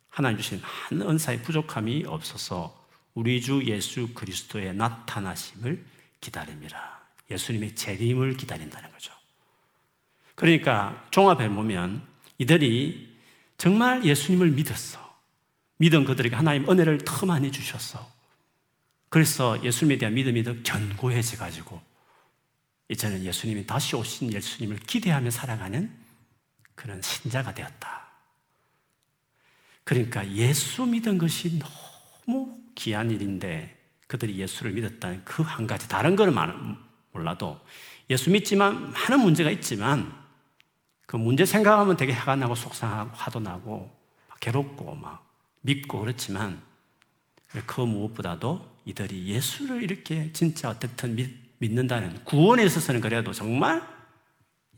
하나님 0.07 0.37
주신 0.37 0.61
많은 0.61 1.07
은사에 1.07 1.41
부족함이 1.41 2.05
없어서 2.07 2.76
우리 3.17 3.41
주 3.41 3.63
예수 3.65 4.13
그리스도의 4.13 4.75
나타나심을 4.75 5.83
기다립니다. 6.21 7.01
예수님의 7.31 7.73
재림을 7.73 8.37
기다린다는 8.37 8.91
거죠. 8.91 9.11
그러니까 10.35 11.03
종합해 11.09 11.49
보면 11.49 12.07
이들이 12.37 13.17
정말 13.57 14.05
예수님을 14.05 14.51
믿었어. 14.51 15.17
믿은 15.77 16.05
그들에게 16.05 16.35
하나님 16.35 16.69
은혜를 16.69 16.99
더 17.05 17.25
많이 17.25 17.51
주셨어. 17.51 18.07
그래서 19.09 19.63
예수님에 19.63 19.97
대한 19.97 20.13
믿음이 20.13 20.43
더 20.43 20.53
견고해져 20.61 21.37
가지고 21.37 21.81
이제는 22.87 23.25
예수님이 23.25 23.65
다시 23.65 23.95
오신 23.95 24.31
예수님을 24.31 24.77
기대하며 24.77 25.31
살아가는 25.31 25.91
그런 26.75 27.01
신자가 27.01 27.55
되었다. 27.55 28.11
그러니까 29.83 30.29
예수 30.33 30.85
믿은 30.85 31.17
것이 31.17 31.57
너무 31.57 31.86
귀한 32.75 33.11
일인데 33.11 33.75
그들이 34.07 34.37
예수를 34.37 34.71
믿었다는 34.73 35.23
그 35.25 35.43
한 35.43 35.67
가지 35.67 35.87
다른 35.89 36.15
거는 36.15 36.33
몰라도 37.11 37.59
예수 38.09 38.29
믿지만 38.29 38.91
많은 38.91 39.19
문제가 39.19 39.51
있지만 39.51 40.13
그 41.05 41.15
문제 41.17 41.45
생각하면 41.45 41.97
되게 41.97 42.13
화가 42.13 42.35
나고 42.35 42.55
속상하고 42.55 43.11
화도 43.13 43.39
나고 43.39 43.91
괴롭고 44.39 44.95
막 44.95 45.25
믿고 45.61 45.99
그렇지만 45.99 46.61
그 47.65 47.81
무엇보다도 47.81 48.77
이들이 48.85 49.27
예수를 49.27 49.83
이렇게 49.83 50.31
진짜 50.31 50.69
어떻든 50.69 51.15
믿, 51.15 51.29
믿는다는 51.57 52.23
구원에 52.23 52.63
있어서는 52.65 53.01
그래도 53.01 53.33
정말 53.33 53.81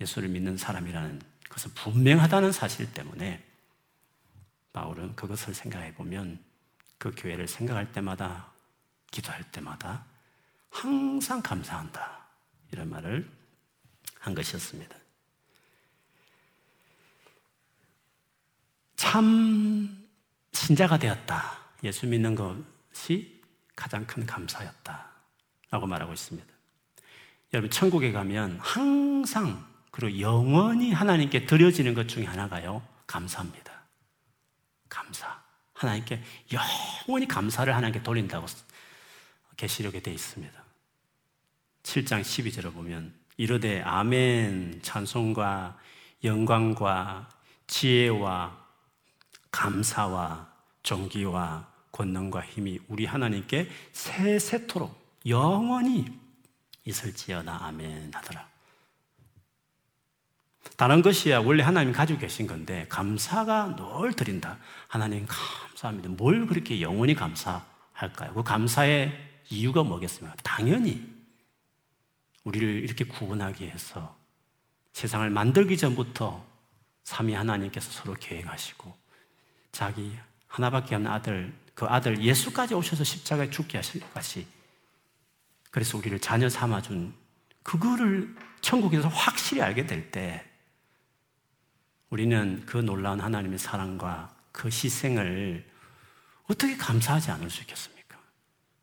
예수를 0.02 0.30
믿는 0.30 0.58
사람이라는 0.58 1.22
것은 1.50 1.74
분명하다는 1.74 2.52
사실 2.52 2.92
때문에 2.94 3.44
바울은 4.72 5.16
그것을 5.16 5.54
생각해 5.54 5.94
보면 5.96 6.40
그 7.00 7.12
교회를 7.18 7.48
생각할 7.48 7.92
때마다, 7.92 8.52
기도할 9.10 9.50
때마다 9.52 10.06
항상 10.70 11.42
감사한다. 11.42 12.28
이런 12.72 12.90
말을 12.90 13.28
한 14.20 14.36
것이었습니다. 14.36 14.96
참 18.96 20.08
신자가 20.52 21.00
되었다. 21.00 21.58
예수 21.84 22.06
믿는 22.06 22.36
것이 22.36 23.42
가장 23.76 24.06
큰 24.06 24.26
감사였다. 24.26 25.10
라고 25.72 25.88
말하고 25.88 26.14
있습니다. 26.14 26.48
여러분, 27.54 27.72
천국에 27.72 28.12
가면 28.12 28.60
항상 28.62 29.66
그리고 29.90 30.20
영원히 30.20 30.92
하나님께 30.92 31.46
드려지는 31.46 31.94
것 31.94 32.08
중에 32.08 32.26
하나가요. 32.26 32.86
감사합니다. 33.08 33.72
감사. 34.90 35.39
하나님께 35.80 36.22
영원히 36.52 37.26
감사를 37.26 37.74
하나님께 37.74 38.04
돌린다고 38.04 38.46
계시록에 39.56 40.02
되어 40.02 40.14
있습니다. 40.14 40.64
7장 41.84 42.22
12절을 42.22 42.74
보면 42.74 43.14
이르되 43.38 43.82
아멘 43.82 44.82
찬송과 44.82 45.80
영광과 46.26 47.30
지혜와 47.68 48.58
감사와 49.52 50.52
존귀와 50.84 51.70
권능과 51.94 52.42
힘이 52.42 52.80
우리 52.90 53.06
하나님께 53.06 53.70
세세토록 53.94 55.18
영원히 55.28 56.06
있을지어다 56.84 57.66
아멘 57.68 58.12
하더라. 58.14 58.50
다른 60.78 61.02
것이야 61.02 61.40
원래 61.40 61.64
하나님 61.64 61.92
가지고 61.92 62.20
계신 62.20 62.48
건데 62.48 62.86
감사가 62.90 63.76
늘 63.76 64.14
드린다. 64.14 64.58
하나님 64.88 65.26
감사합니다. 65.28 66.10
뭘 66.10 66.48
그렇게 66.48 66.82
영원히 66.82 67.16
감사할까요? 67.16 68.34
그 68.34 68.44
감사의 68.44 69.12
이유가 69.50 69.84
뭐겠습니까? 69.84 70.36
당연히 70.44 71.06
우리를 72.44 72.68
이렇게 72.84 73.04
구원하기 73.04 73.66
위해서 73.66 74.18
세상을 74.94 75.30
만들기 75.30 75.78
전부터 75.78 76.46
삼위 77.04 77.34
하나님께서 77.34 77.92
서로 77.92 78.14
계획하시고 78.14 78.96
자기 79.72 80.16
하나밖에 80.48 80.96
없는 80.96 81.12
아들 81.12 81.54
그 81.74 81.86
아들 81.86 82.22
예수까지 82.22 82.74
오셔서 82.74 83.04
십자가에 83.04 83.50
죽게 83.50 83.78
하실 83.78 84.02
것이 84.14 84.46
그래서 85.72 85.98
우리를 85.98 86.20
자녀 86.20 86.50
삼아준 86.50 87.14
그거를 87.64 88.36
천국에서 88.62 89.08
확실히 89.08 89.62
알게 89.62 89.86
될 89.86 90.12
때 90.12 90.49
우리는 92.10 92.64
그 92.66 92.78
놀라운 92.78 93.20
하나님의 93.20 93.60
사랑과 93.60 94.34
그 94.52 94.68
희생을 94.68 95.66
어떻게 96.48 96.76
감사하지 96.76 97.32
않을 97.32 97.50
수 97.50 97.62
있겠습니까? 97.62 98.18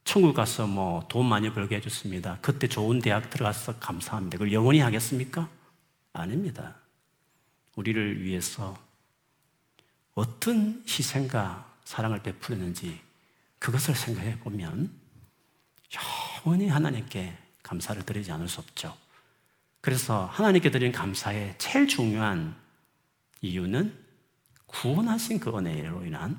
천국 0.05 0.35
가서 0.35 0.67
뭐 0.67 1.07
돈 1.09 1.27
많이 1.27 1.53
벌게 1.53 1.77
해줬습니다. 1.77 2.39
그때 2.41 2.69
좋은 2.69 3.01
대학 3.01 3.29
들어가서 3.31 3.79
감사합니다. 3.81 4.39
그걸 4.39 4.53
영원히 4.53 4.79
하겠습니까? 4.81 5.49
아닙니다. 6.13 6.77
우리를 7.75 8.23
위해서 8.23 8.79
어떤 10.15 10.83
희생과 10.87 11.67
사랑을 11.85 12.23
베풀었는지 12.23 13.01
그것을 13.59 13.95
생각해 13.95 14.39
보면 14.41 14.91
영원히 16.45 16.69
하나님께 16.69 17.37
감사를 17.63 18.03
드리지 18.05 18.31
않을 18.33 18.49
수 18.49 18.61
없죠. 18.61 18.97
그래서 19.81 20.27
하나님께 20.27 20.71
드린 20.71 20.93
감사의 20.93 21.57
제일 21.59 21.87
중요한 21.87 22.57
이유는 23.47 23.97
구원하신 24.67 25.41
그 25.41 25.57
은혜로 25.57 26.05
인한 26.05 26.39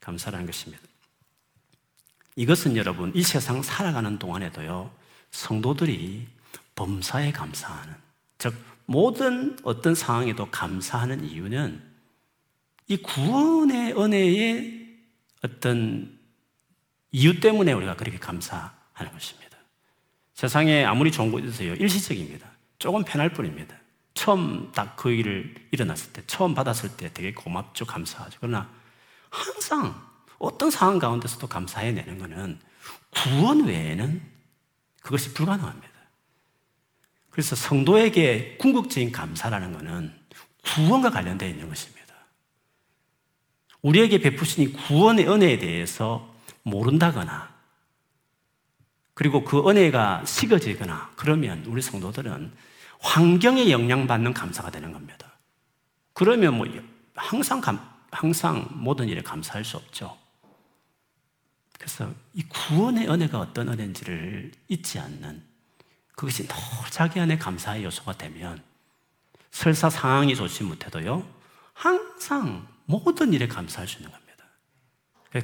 감사라는 0.00 0.46
것입니다. 0.46 0.82
이것은 2.36 2.76
여러분 2.76 3.12
이 3.14 3.22
세상 3.22 3.62
살아가는 3.62 4.18
동안에도요 4.18 4.90
성도들이 5.30 6.26
범사에 6.74 7.32
감사하는 7.32 7.94
즉 8.38 8.54
모든 8.86 9.58
어떤 9.62 9.94
상황에도 9.94 10.50
감사하는 10.50 11.24
이유는 11.24 11.82
이 12.88 12.96
구원의 12.96 13.92
은혜의 13.92 14.98
어떤 15.44 16.18
이유 17.12 17.40
때문에 17.40 17.72
우리가 17.72 17.96
그렇게 17.96 18.18
감사하는 18.18 19.12
것입니다. 19.12 19.56
세상에 20.34 20.84
아무리 20.84 21.12
좋은 21.12 21.30
곳이 21.30 21.46
있어요. 21.46 21.74
일시적입니다. 21.74 22.50
조금 22.78 23.04
편할 23.04 23.32
뿐입니다. 23.32 23.79
처음 24.20 24.70
딱 24.72 24.96
그 24.96 25.10
일을 25.10 25.54
일어났을 25.70 26.12
때, 26.12 26.22
처음 26.26 26.54
받았을 26.54 26.94
때 26.94 27.10
되게 27.14 27.32
고맙죠. 27.32 27.86
감사하죠. 27.86 28.36
그러나 28.38 28.68
항상 29.30 29.98
어떤 30.38 30.70
상황 30.70 30.98
가운데서도 30.98 31.46
감사해내는 31.46 32.18
것은 32.18 32.60
구원 33.08 33.64
외에는 33.64 34.20
그것이 35.00 35.32
불가능합니다. 35.32 35.88
그래서 37.30 37.56
성도에게 37.56 38.58
궁극적인 38.58 39.10
감사라는 39.10 39.72
것은 39.72 40.14
구원과 40.64 41.08
관련되어 41.08 41.48
있는 41.48 41.70
것입니다. 41.70 42.14
우리에게 43.80 44.18
베푸신 44.18 44.64
이 44.64 44.72
구원의 44.74 45.30
은혜에 45.30 45.58
대해서 45.58 46.30
모른다거나 46.62 47.54
그리고 49.14 49.44
그 49.44 49.66
은혜가 49.66 50.26
식어지거나 50.26 51.12
그러면 51.16 51.64
우리 51.64 51.80
성도들은 51.80 52.69
환경에 53.00 53.70
영향받는 53.70 54.34
감사가 54.34 54.70
되는 54.70 54.92
겁니다. 54.92 55.32
그러면 56.12 56.54
뭐 56.54 56.66
항상 57.14 57.60
감, 57.60 57.80
항상 58.10 58.68
모든 58.72 59.08
일에 59.08 59.22
감사할 59.22 59.64
수 59.64 59.76
없죠. 59.76 60.16
그래서 61.78 62.12
이 62.34 62.42
구원의 62.42 63.08
은혜가 63.10 63.38
어떤 63.40 63.68
은혜인지를 63.68 64.52
잊지 64.68 64.98
않는 64.98 65.42
그것이 66.14 66.46
늘 66.46 66.56
자기 66.90 67.18
안에 67.20 67.38
감사의 67.38 67.84
요소가 67.84 68.18
되면 68.18 68.62
설사 69.50 69.88
상황이 69.88 70.36
좋지 70.36 70.64
못해도요, 70.64 71.26
항상 71.72 72.68
모든 72.84 73.32
일에 73.32 73.48
감사할 73.48 73.88
수 73.88 73.96
있는 73.96 74.10
겁니다. 74.10 74.30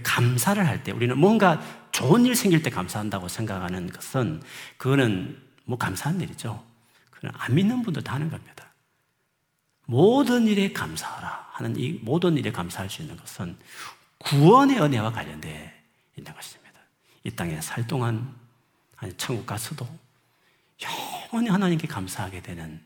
감사를 0.02 0.66
할 0.66 0.83
때 0.85 0.92
우리는 0.92 1.16
뭔가 1.18 1.62
좋은 1.92 2.26
일 2.26 2.37
생길 2.37 2.62
때 2.62 2.68
감사한다고 2.68 3.28
생각하는 3.28 3.88
것은 3.88 4.42
그거는 4.76 5.42
뭐 5.64 5.78
감사한 5.78 6.20
일이죠. 6.20 6.62
안 7.34 7.54
믿는 7.54 7.82
분도 7.82 8.00
다 8.00 8.14
하는 8.14 8.30
겁니다. 8.30 8.72
모든 9.86 10.46
일에 10.46 10.72
감사하라 10.72 11.50
하는 11.52 11.76
이 11.76 11.92
모든 12.02 12.36
일에 12.36 12.50
감사할 12.50 12.90
수 12.90 13.02
있는 13.02 13.16
것은 13.16 13.56
구원의 14.18 14.80
은혜와 14.80 15.12
관련되어 15.12 15.70
있는 16.16 16.34
것입니다. 16.34 16.80
이 17.24 17.30
땅에 17.30 17.60
살 17.60 17.86
동안 17.86 18.34
아니 18.96 19.16
천국 19.16 19.46
가서도 19.46 19.86
영원히 20.82 21.48
하나님께 21.48 21.86
감사하게 21.86 22.42
되는 22.42 22.84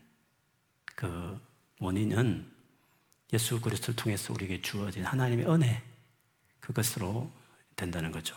그 0.95 1.39
원인은 1.79 2.49
예수 3.33 3.59
그리스도를 3.59 3.95
통해서 3.95 4.33
우리에게 4.33 4.61
주어진 4.61 5.05
하나님의 5.05 5.49
은혜 5.49 5.81
그것으로 6.59 7.31
된다는 7.75 8.11
거죠. 8.11 8.35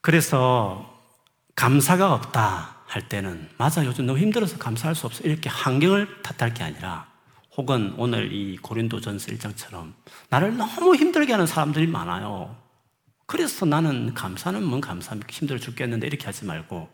그래서 0.00 0.95
감사가 1.56 2.12
없다 2.12 2.76
할 2.86 3.08
때는 3.08 3.48
맞아 3.58 3.84
요즘 3.84 4.06
너무 4.06 4.18
힘들어서 4.18 4.58
감사할 4.58 4.94
수 4.94 5.06
없어 5.06 5.24
이렇게 5.24 5.48
환경을 5.48 6.22
탓할 6.22 6.54
게 6.54 6.62
아니라 6.62 7.10
혹은 7.56 7.94
오늘 7.96 8.32
이 8.32 8.56
고린도전서 8.58 9.32
1장처럼 9.32 9.94
나를 10.28 10.56
너무 10.56 10.94
힘들게 10.94 11.32
하는 11.32 11.46
사람들이 11.46 11.86
많아요. 11.86 12.54
그래서 13.24 13.64
나는 13.64 14.14
감사는 14.14 14.62
뭔 14.62 14.80
감사합니까? 14.80 15.32
힘들어 15.32 15.58
죽겠는데 15.58 16.06
이렇게 16.06 16.26
하지 16.26 16.44
말고 16.44 16.88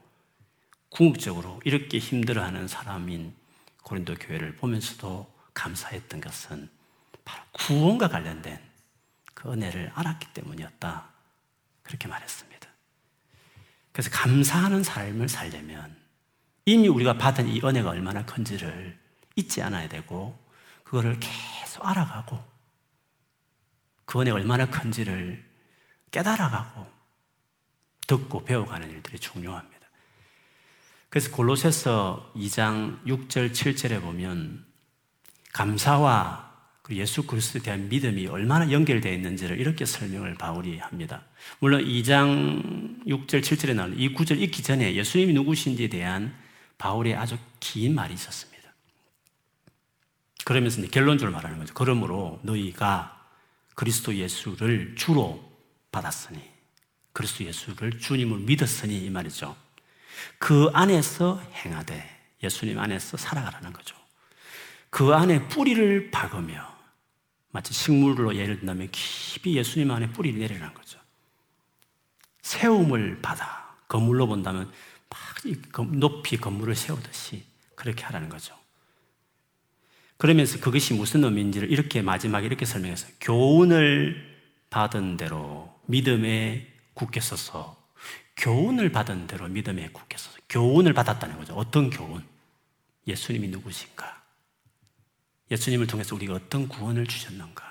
궁극적으로 0.91 1.61
이렇게 1.65 1.99
힘들어하는 1.99 2.69
사람인 2.69 3.35
고린도 3.83 4.15
교회를 4.15 4.57
보면서도 4.57 5.31
감사했던 5.53 6.21
것은 6.21 6.71
바로 7.25 7.43
구원과 7.53 8.09
관련된 8.09 8.59
그 9.35 9.53
은혜를 9.53 9.91
알았기 9.95 10.29
때문이었다. 10.33 11.09
그렇게 11.83 12.09
말했습니다. 12.09 12.52
그래서 13.93 14.11
감사하는 14.11 14.83
삶을 14.83 15.29
살려면 15.29 15.97
이미 16.65 16.89
우리가 16.89 17.19
받은 17.19 17.49
이 17.49 17.61
은혜가 17.63 17.91
얼마나 17.91 18.25
큰지를 18.25 18.99
잊지 19.37 19.63
않아야 19.63 19.89
되고 19.89 20.39
그거를 20.85 21.19
계속 21.21 21.87
알아가고 21.87 22.43
그 24.05 24.21
은혜가 24.21 24.37
얼마나 24.37 24.67
큰지를 24.67 25.45
깨달아가고 26.11 26.87
듣고 28.07 28.45
배워가는 28.45 28.91
일들이 28.91 29.19
중요합니다. 29.19 29.73
그래서 31.09 31.31
골로새서 31.31 32.33
2장 32.37 33.03
6절 33.05 33.53
7절에 33.53 34.01
보면 34.01 34.65
감사와 35.53 36.52
예수 36.91 37.23
그리스도에 37.23 37.63
대한 37.63 37.89
믿음이 37.89 38.27
얼마나 38.27 38.71
연결되어 38.71 39.13
있는지를 39.13 39.61
이렇게 39.61 39.85
설명을 39.85 40.35
바울이 40.35 40.79
합니다. 40.79 41.23
물론 41.61 41.85
2장 41.85 43.07
6절 43.07 43.41
7절에 43.41 43.75
나오는 43.75 43.99
이 43.99 44.13
구절 44.13 44.43
읽기 44.43 44.63
전에 44.63 44.95
예수님이 44.95 45.33
누구신지에 45.33 45.89
대한 45.89 46.35
바울의 46.79 47.15
아주 47.15 47.39
긴 47.61 47.95
말이 47.95 48.15
있었습니다. 48.15 48.53
그러면서 50.45 50.83
결론적으로 50.89 51.33
말하는 51.33 51.59
거죠. 51.59 51.73
그러므로 51.75 52.41
너희가 52.43 53.29
그리스도 53.75 54.15
예수를 54.17 54.95
주로 54.97 55.43
받았으니 55.93 56.41
그리스도 57.13 57.45
예수를 57.45 58.01
주님을 58.01 58.41
믿었으니 58.41 59.05
이 59.05 59.11
말이죠. 59.11 59.55
그 60.39 60.69
안에서 60.73 61.41
행하되 61.65 62.05
예수님 62.43 62.79
안에서 62.79 63.17
살아가라는 63.17 63.73
거죠. 63.73 63.95
그 64.91 65.15
안에 65.15 65.49
뿌리를 65.49 66.11
박으며 66.11 66.72
마치 67.53 67.73
식물로 67.73 68.35
예를 68.35 68.59
든다면 68.61 68.89
깊이 68.91 69.57
예수님 69.57 69.91
안에 69.91 70.11
뿌리를 70.11 70.41
내리라는 70.41 70.75
거죠. 70.75 70.99
세움을 72.41 73.21
받아 73.23 73.77
건물로 73.89 74.27
본다면 74.27 74.73
막 75.09 75.87
높이 75.97 76.39
건물을 76.39 76.75
세우듯이 76.75 77.45
그렇게 77.75 78.05
하라는 78.05 78.29
거죠. 78.29 78.59
그러면서 80.17 80.59
그것이 80.61 80.95
무슨 80.95 81.25
의미인지를 81.25 81.71
이렇게 81.71 82.01
마지막에 82.01 82.47
이렇게 82.47 82.65
설명했어요. 82.65 83.13
교훈을 83.21 84.39
받은 84.71 85.19
대로 85.19 85.79
믿음에 85.87 86.67
굳게 86.95 87.21
서서 87.21 87.77
교훈을 88.37 88.93
받은 88.93 89.27
대로 89.27 89.49
믿음에 89.49 89.91
굳게 89.91 90.17
서서 90.17 90.39
교훈을 90.49 90.95
받았다는 90.95 91.37
거죠. 91.37 91.55
어떤 91.55 91.91
교훈? 91.91 92.25
예수님이 93.07 93.49
누구신가? 93.49 94.22
예수님을 95.53 95.87
통해서 95.87 96.15
우리가 96.15 96.35
어떤 96.35 96.67
구원을 96.67 97.07
주셨는가? 97.07 97.63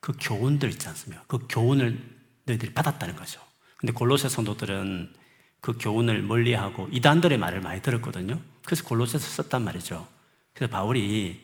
그 0.00 0.12
교훈들 0.20 0.70
있지 0.70 0.86
않습니까? 0.88 1.24
그 1.26 1.46
교훈을 1.48 1.98
너희들이 2.44 2.72
받았다는 2.72 3.16
거죠. 3.16 3.40
근데 3.76 3.92
골로새 3.92 4.28
성도들은 4.28 5.12
그 5.60 5.76
교훈을 5.78 6.22
멀리하고 6.22 6.88
이단들의 6.92 7.38
말을 7.38 7.60
많이 7.60 7.82
들었거든요. 7.82 8.40
그래서 8.64 8.84
골로새서 8.84 9.42
썼단 9.42 9.64
말이죠. 9.64 10.06
그래서 10.52 10.70
바울이 10.70 11.40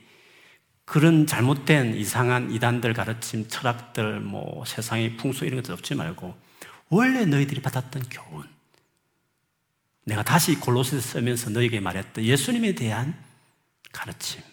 그런 0.84 1.26
잘못된 1.26 1.96
이상한 1.96 2.50
이단들 2.52 2.92
가르침, 2.94 3.48
철학들, 3.48 4.20
뭐 4.20 4.64
세상의 4.66 5.16
풍수 5.16 5.44
이런 5.44 5.60
것들 5.62 5.72
없지 5.72 5.94
말고 5.94 6.36
원래 6.90 7.24
너희들이 7.24 7.62
받았던 7.62 8.08
교훈. 8.10 8.46
내가 10.04 10.22
다시 10.22 10.56
골로새 10.56 11.00
쓰면서 11.00 11.50
너에게 11.50 11.80
말했던 11.80 12.24
예수님에 12.24 12.74
대한 12.74 13.16
가르침. 13.92 14.49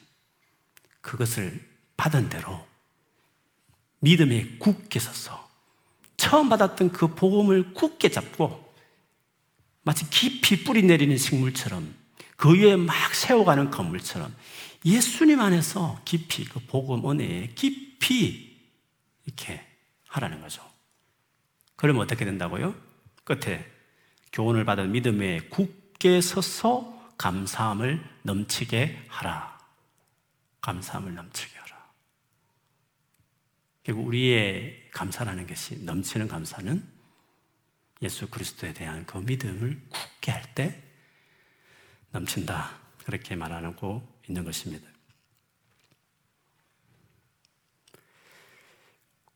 그것을 1.07 1.65
받은 1.95 2.27
대로 2.27 2.67
믿음에 3.99 4.57
굳게 4.59 4.99
서서 4.99 5.49
처음 6.17 6.49
받았던 6.49 6.91
그 6.91 7.15
복음을 7.15 7.73
굳게 7.73 8.09
잡고 8.09 8.73
마치 9.83 10.09
깊이 10.09 10.65
뿌리 10.65 10.83
내리는 10.83 11.17
식물처럼 11.17 11.95
그 12.35 12.53
위에 12.53 12.75
막 12.75 13.15
세워가는 13.15 13.71
건물처럼 13.71 14.35
예수님 14.85 15.39
안에서 15.39 16.01
깊이 16.03 16.43
그 16.43 16.59
복음 16.59 17.09
은혜에 17.09 17.53
깊이 17.55 18.59
이렇게 19.25 19.65
하라는 20.09 20.41
거죠. 20.41 20.61
그러면 21.77 22.03
어떻게 22.03 22.25
된다고요? 22.25 22.75
끝에 23.23 23.65
교훈을 24.33 24.65
받은 24.65 24.91
믿음에 24.91 25.39
굳게 25.49 26.19
서서 26.19 27.13
감사함을 27.17 28.03
넘치게 28.23 29.05
하라. 29.07 29.56
감사함을 30.67 31.15
넘치게 31.15 31.57
하라. 31.59 31.77
결국 33.83 34.05
우리의 34.07 34.89
감사라는 34.91 35.47
것이 35.47 35.81
넘치는 35.85 36.27
감사는 36.27 36.83
예수 38.01 38.29
그리스도에 38.29 38.73
대한 38.73 39.05
그 39.05 39.17
믿음을 39.17 39.81
굳게 39.89 40.31
할 40.31 40.53
때 40.53 40.83
넘친다. 42.11 42.71
그렇게 43.05 43.37
말하고 43.37 44.05
있는 44.27 44.43
것입니다. 44.43 44.85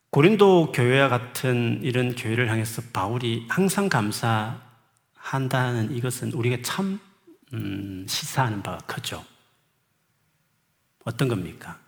고린도 0.10 0.74
교회와 0.74 1.08
같은 1.08 1.82
이런 1.82 2.16
교회를 2.16 2.50
향해서 2.50 2.82
바울이 2.92 3.48
항상 3.50 3.88
감사한다는 3.88 5.96
이것은 5.96 6.34
우리가 6.34 6.58
참 6.62 7.00
음, 7.54 8.06
시사하는 8.10 8.62
바가 8.62 8.80
크죠. 8.80 9.26
어떤 11.04 11.28
겁니까? 11.28 11.80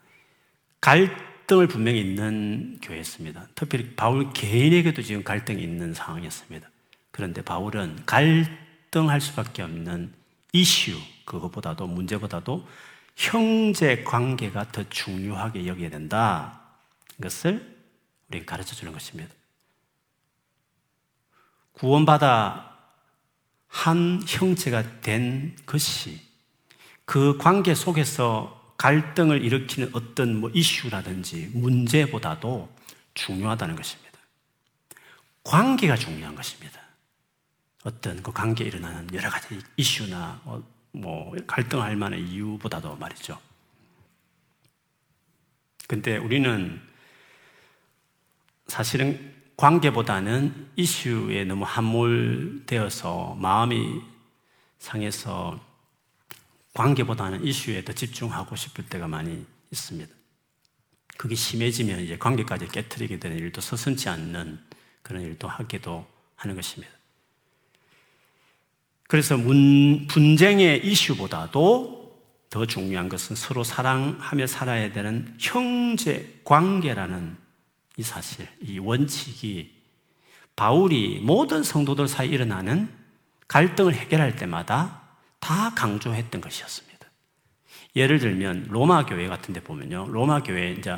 갈등을 0.82 1.67
분명히 1.67 2.02
있는 2.02 2.80
교회였습니다. 2.82 3.47
특별히 3.56 3.95
바울 3.95 4.32
개인에게도 4.34 5.02
지금 5.02 5.23
갈등이 5.23 5.62
있는 5.62 5.93
상황이었습니다. 5.93 6.69
그런데 7.12 7.41
바울은 7.41 8.04
갈등할 8.06 9.21
수밖에 9.21 9.62
없는 9.62 10.13
이슈, 10.52 10.99
그것보다도 11.26 11.88
문제보다도 11.88 12.67
형제 13.15 14.04
관계가 14.04 14.71
더 14.71 14.88
중요하게 14.89 15.67
여겨야 15.67 15.89
된다. 15.89 16.62
이것을 17.19 17.78
우리에게 18.30 18.45
가르쳐 18.45 18.76
주는 18.76 18.91
것입니다. 18.91 19.34
구원받아 21.73 22.73
한 23.67 24.21
형제가 24.28 25.02
된 25.02 25.56
것이 25.65 26.19
그 27.06 27.38
관계 27.38 27.73
속에서 27.76 28.62
갈등을 28.84 29.46
일으키는 29.46 29.91
어떤 29.93 30.41
뭐 30.41 30.50
이슈라든지 30.54 31.52
문제보다도 31.54 32.69
중요하다는 33.13 33.78
것입니다. 33.78 34.19
관계가 35.41 35.96
중요한 35.96 36.36
것입니다. 36.36 36.82
어떤 37.86 38.22
그 38.22 38.34
관계에 38.34 38.67
일어나는 38.67 39.08
여러 39.13 39.30
가지 39.30 39.58
이슈나 39.78 40.41
어, 40.43 40.62
뭐 40.91 41.34
갈등할 41.48 41.96
만한 41.96 42.19
이유보다도 42.19 42.98
말이죠. 42.98 43.39
근데 45.88 46.17
우리는 46.17 46.82
사실은 48.67 49.34
관계보다는 49.56 50.72
이슈에 50.76 51.46
너무 51.46 51.63
함몰되어서 51.63 53.38
마음이 53.39 54.02
상해서 54.80 55.73
관계보다는 56.74 57.44
이슈에 57.44 57.84
더 57.86 57.94
집중하고 57.94 58.56
싶을 58.56 58.86
때가 58.88 59.08
많이 59.08 59.46
있습니다. 59.72 60.14
그게 61.18 61.36
심해지면 61.36 62.00
이제 62.00 62.18
관계까지 62.18 62.68
깨뜨리게 62.68 63.20
되는 63.20 63.38
일도 63.38 63.62
서슴지 63.62 64.10
않는 64.10 64.60
그런 65.02 65.22
일도 65.22 65.48
하기도 65.48 66.08
하는 66.36 66.56
것입니다. 66.56 66.92
그래서 69.08 69.38
문, 69.38 70.08
분쟁의 70.08 70.86
이슈보다도 70.86 72.04
더 72.50 72.66
중요한 72.66 73.10
것은 73.10 73.36
서로 73.36 73.64
사랑하며 73.64 74.48
살아야 74.48 74.92
되는 74.92 75.36
형제 75.40 76.40
관계라는 76.44 77.38
이 77.98 78.04
사실, 78.04 78.48
이 78.62 78.80
원칙이 78.80 79.72
바울이 80.56 81.20
모든 81.24 81.64
성도들 81.64 82.08
사이 82.08 82.30
일어나는 82.30 82.90
갈등을 83.48 83.94
해결할 83.94 84.36
때마다 84.36 85.03
다 85.44 85.74
강조했던 85.76 86.40
것이었습니다. 86.40 86.94
예를 87.98 88.18
들면 88.20 88.68
로마 88.70 89.06
교회 89.06 89.28
같은 89.28 89.54
데 89.54 89.60
보면요. 89.62 90.08
로마 90.10 90.42
교회 90.42 90.72
이제 90.72 90.96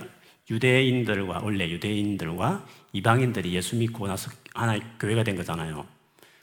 유대인들과 0.52 1.40
원래 1.44 1.68
유대인들과 1.68 2.64
이방인들이 2.94 3.54
예수 3.56 3.76
믿고 3.76 4.06
나서 4.06 4.30
하나의 4.54 4.82
교회가 5.00 5.24
된 5.24 5.36
거잖아요. 5.36 5.88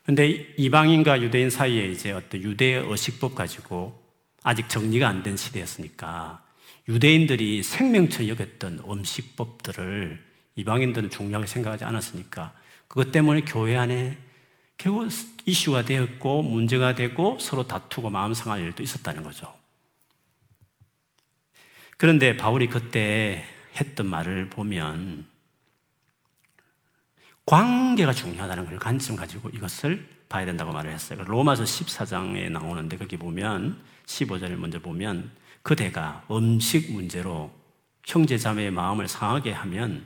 근데 0.05 0.53
이방인과 0.59 1.23
유대인 1.23 1.49
사이에 1.49 1.87
이제 1.93 2.11
어떤 2.11 2.43
유대 2.43 2.75
의식법 2.75 3.37
가지고 3.37 4.03
아직 4.43 4.69
정리가 4.69 5.09
안 5.09 5.23
된 5.23 5.37
시대였으니까 5.37 6.43
유대인들이 6.88 7.62
생명처 7.62 8.27
여겼던 8.27 8.83
음식법들을 8.85 10.21
이방인들은 10.57 11.11
중요하게 11.11 11.47
생각하지 11.47 11.85
않았으니까 11.85 12.53
그것 12.88 13.12
때문에 13.12 13.43
교회 13.43 13.77
안에 13.77 14.19
결국 14.83 15.09
이슈가 15.47 15.85
되었고 15.85 16.42
문제가 16.42 16.97
되고 16.97 17.38
서로 17.38 17.68
다투고 17.68 18.11
마음 18.11 18.35
상할 18.35 18.61
일도 18.62 18.83
있었다는 18.83 19.23
거죠. 19.23 19.55
그런데 21.97 22.37
바울이 22.37 22.66
그때 22.66 23.45
했던 23.77 24.07
말을 24.09 24.51
보면 24.51 25.25
관계가 27.47 28.12
중요하다는 28.12 28.66
걸 28.66 28.79
관점 28.81 29.14
가지고 29.14 29.51
이것을 29.51 30.05
봐야 30.29 30.45
된다고 30.45 30.73
말을 30.73 30.90
했어요. 30.90 31.23
로마서 31.23 31.62
14장에 31.62 32.51
나오는데 32.51 32.97
거기 32.97 33.16
보면 33.16 33.81
15절을 34.07 34.57
먼저 34.57 34.81
보면 34.81 35.31
그대가 35.62 36.25
음식 36.29 36.90
문제로 36.90 37.53
형제 38.05 38.37
자매의 38.37 38.73
마음을 38.73 39.07
상하게 39.07 39.53
하면 39.53 40.05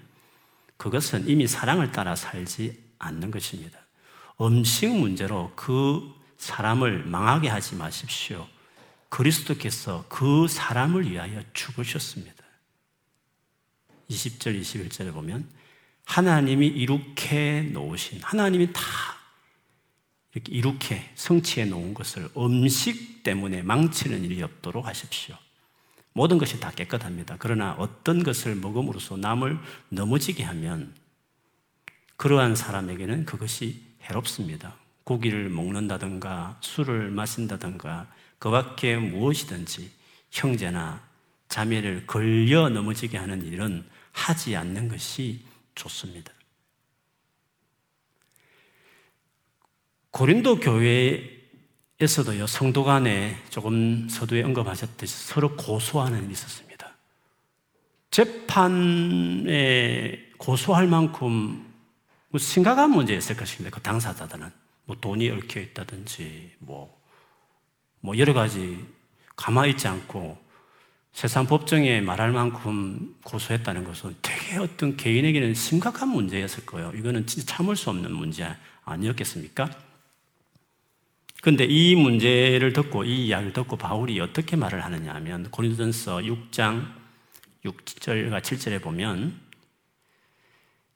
그것은 0.77 1.29
이미 1.29 1.47
사랑을 1.47 1.93
따라 1.93 2.15
살지 2.15 2.79
않는 2.99 3.31
것입니다. 3.31 3.86
음식 4.41 4.89
문제로 4.89 5.53
그 5.57 6.15
사람을 6.39 7.05
망하게 7.05 7.49
하지 7.49 7.75
마십시오. 7.75 8.47
그리스도께서 9.09 10.05
그 10.09 10.47
사람을 10.49 11.11
위하여 11.11 11.43
죽으셨습니다. 11.55 12.45
20절, 14.11 14.61
21절에 14.61 15.13
보면 15.13 15.49
하나님이 16.05 16.67
이룩해 16.69 17.71
놓으신 17.73 18.21
하나님이 18.23 18.73
다 18.73 18.83
이렇게 20.35 20.53
이룩해 20.53 21.11
성취해 21.15 21.67
놓은 21.67 21.95
것을 21.95 22.29
음식 22.37 23.23
때문에 23.23 23.63
망치는 23.63 24.23
일이 24.25 24.43
없도록 24.43 24.87
하십시오. 24.87 25.37
모든 26.13 26.39
것이 26.39 26.61
다 26.61 26.71
깨끗합니다. 26.71 27.37
그러나 27.39 27.73
어떤 27.79 28.23
것을 28.23 28.55
먹음으로써 28.55 29.17
남을 29.17 29.59
넘어지게 29.89 30.45
하면 30.45 30.95
그러한 32.17 32.55
사람에게는 32.55 33.25
그것이 33.25 33.86
해롭습니다. 34.09 34.75
고기를 35.05 35.49
먹는다든가 35.49 36.59
술을 36.61 37.11
마신다든가 37.11 38.13
그 38.39 38.51
밖에 38.51 38.97
무엇이든지 38.97 39.91
형제나 40.31 41.01
자매를 41.49 42.07
걸려 42.07 42.69
넘어지게 42.69 43.17
하는 43.17 43.45
일은 43.45 43.85
하지 44.13 44.57
않는 44.57 44.89
것이 44.89 45.45
좋습니다. 45.75 46.33
고린도 50.11 50.61
교회에서도요, 50.61 52.47
성도 52.47 52.85
간에 52.85 53.37
조금 53.51 54.09
서두에 54.09 54.43
언급하셨듯이 54.43 55.27
서로 55.29 55.55
고소하는 55.57 56.25
일이 56.25 56.33
있었습니다. 56.33 56.97
재판에 58.11 59.53
고소할 60.39 60.87
만큼 60.87 61.31
뭐 61.31 61.76
심각한 62.39 62.91
문제였을 62.91 63.37
것입니다. 63.37 63.75
그 63.75 63.83
당사자들은. 63.83 64.51
뭐 64.85 64.97
돈이 65.01 65.29
얽혀 65.31 65.61
있다든지, 65.61 66.53
뭐, 66.61 66.97
뭐 68.01 68.17
여러 68.19 68.33
가지 68.33 68.85
가만히 69.35 69.73
있지 69.73 69.89
않고 69.89 70.39
세상 71.13 71.47
법정에 71.47 72.01
말할 72.01 72.31
만큼 72.31 73.17
고소했다는 73.25 73.85
것은 73.85 74.15
되게 74.23 74.59
어떤 74.59 74.97
개인에게는 74.97 75.55
심각한 75.55 76.11
문제였을 76.11 76.67
거예요. 76.67 76.93
이거는 76.95 77.27
진짜 77.27 77.57
참을 77.57 77.75
수 77.75 77.91
없는 77.91 78.13
문제 78.13 78.47
아니었겠습니까? 78.85 79.71
근데 81.43 81.65
이 81.65 81.95
문제를 81.95 82.73
듣고 82.73 83.05
이 83.05 83.29
이야기를 83.29 83.53
듣고 83.53 83.77
바울이 83.77 84.21
어떻게 84.21 84.57
말을 84.57 84.85
하느냐 84.85 85.15
하면 85.15 85.51
고린도전서 85.51 86.19
6장 86.19 86.87
6절과 87.65 88.41
7절에 88.41 88.83
보면 88.83 89.46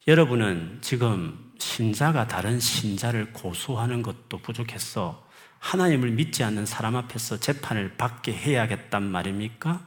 여러분은 0.06 0.78
지금 0.80 1.52
신자가 1.58 2.26
다른 2.26 2.58
신자를 2.58 3.32
고소하는 3.32 4.02
것도 4.02 4.38
부족해서 4.38 5.28
하나님을 5.58 6.10
믿지 6.12 6.42
않는 6.42 6.64
사람 6.64 6.96
앞에서 6.96 7.38
재판을 7.38 7.96
받게 7.98 8.32
해야겠단 8.32 9.02
말입니까? 9.02 9.86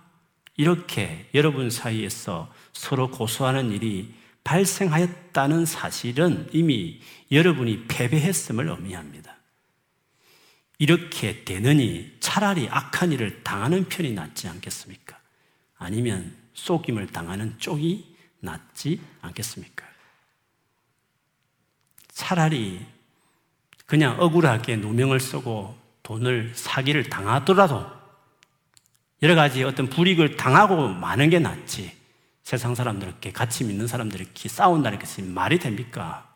이렇게 0.55 1.27
여러분 1.33 1.71
사이에서 1.71 2.53
서로 2.73 3.09
고소하는 3.09 3.71
일이 3.71 4.13
발생하였다는 4.43 5.65
사실은 5.65 6.47
이미 6.53 7.01
여러분이 7.31 7.85
패배했음을 7.87 8.69
의미합니다. 8.69 9.35
이렇게 10.77 11.43
되느니 11.43 12.15
차라리 12.19 12.67
악한 12.69 13.13
일을 13.13 13.43
당하는 13.43 13.89
편이 13.89 14.13
낫지 14.13 14.47
않겠습니까? 14.47 15.17
아니면 15.77 16.35
속임을 16.53 17.07
당하는 17.07 17.57
쪽이 17.57 18.15
낫지 18.41 19.01
않겠습니까? 19.21 19.92
차라리 22.13 22.85
그냥 23.85 24.19
억울하게 24.19 24.77
누명을 24.77 25.19
쓰고 25.19 25.77
돈을 26.03 26.53
사기를 26.55 27.09
당하더라도 27.09 27.85
여러 29.21 29.35
가지 29.35 29.63
어떤 29.63 29.89
불이익을 29.89 30.35
당하고 30.35 30.89
마는 30.89 31.29
게 31.29 31.39
낫지. 31.39 32.03
세상 32.43 32.75
사람들께 32.75 33.31
같이 33.31 33.63
믿는 33.63 33.87
사람들이 33.87 34.27
싸운다는 34.35 34.99
것이 34.99 35.21
말이 35.21 35.59
됩니까? 35.59 36.29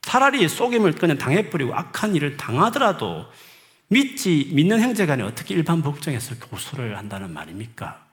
차라리 0.00 0.48
속임을 0.48 0.92
그냥 0.92 1.18
당해버리고 1.18 1.72
악한 1.72 2.16
일을 2.16 2.36
당하더라도 2.36 3.30
믿지, 3.86 4.50
믿는 4.52 4.80
형제간에 4.80 5.22
어떻게 5.22 5.54
일반 5.54 5.82
법정에서 5.82 6.34
고소를 6.40 6.98
한다는 6.98 7.32
말입니까? 7.32 8.04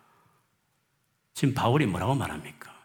지금 1.33 1.55
바울이 1.55 1.87
뭐라고 1.87 2.13
말합니까? 2.13 2.78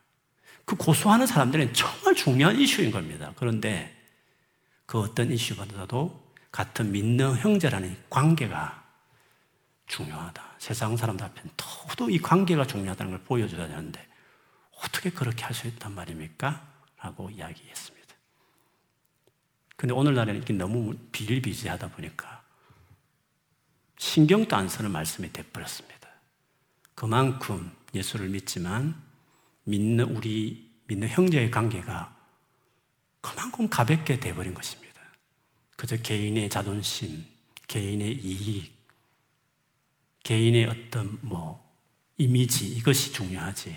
그 0.65 0.77
고소하는 0.77 1.27
사람들은 1.27 1.75
정말 1.75 2.15
중요한 2.15 2.59
이슈인 2.59 2.91
겁니다. 2.91 3.33
그런데 3.37 3.95
그 4.87 4.99
어떤 4.99 5.31
이슈보다도 5.31 6.33
같은 6.51 6.93
믿는 6.93 7.37
형제라는 7.37 7.97
관계가 8.09 8.85
중요하다. 9.87 10.55
세상 10.59 10.97
사람들 10.97 11.25
앞에는 11.27 11.51
더더욱 11.57 12.13
이 12.13 12.19
관계가 12.19 12.67
중요하다는 12.67 13.13
걸 13.13 13.21
보여줘야 13.23 13.69
되는데 13.69 14.07
어떻게 14.83 15.11
그렇게 15.11 15.45
할 15.45 15.55
수 15.55 15.67
있단 15.67 15.95
말입니까? 15.95 16.67
라고 16.99 17.31
이야기했습니다. 17.31 18.15
근데 19.77 19.93
오늘날에는 19.95 20.43
이게 20.43 20.55
너무 20.55 20.95
비일비재하다 21.13 21.89
보니까 21.91 22.43
신경도 23.99 24.57
안 24.57 24.69
쓰는 24.69 24.91
말씀이 24.91 25.33
돼버렸습니다. 25.33 26.09
그만큼 26.95 27.71
예수를 27.95 28.29
믿지만 28.29 28.95
믿는 29.65 30.05
우리 30.17 30.71
믿는 30.87 31.09
형제의 31.09 31.51
관계가 31.51 32.15
그만큼 33.21 33.69
가볍게 33.69 34.21
돼버린 34.21 34.55
것입니다. 34.55 35.01
그저 35.77 35.97
개인의 35.97 36.51
자존심, 36.51 37.25
개인의 37.67 38.19
이익, 38.23 38.73
개인의 40.23 40.67
어떤 40.67 41.19
뭐 41.23 41.65
이미지 42.17 42.67
이것이 42.67 43.13
중요하지. 43.13 43.77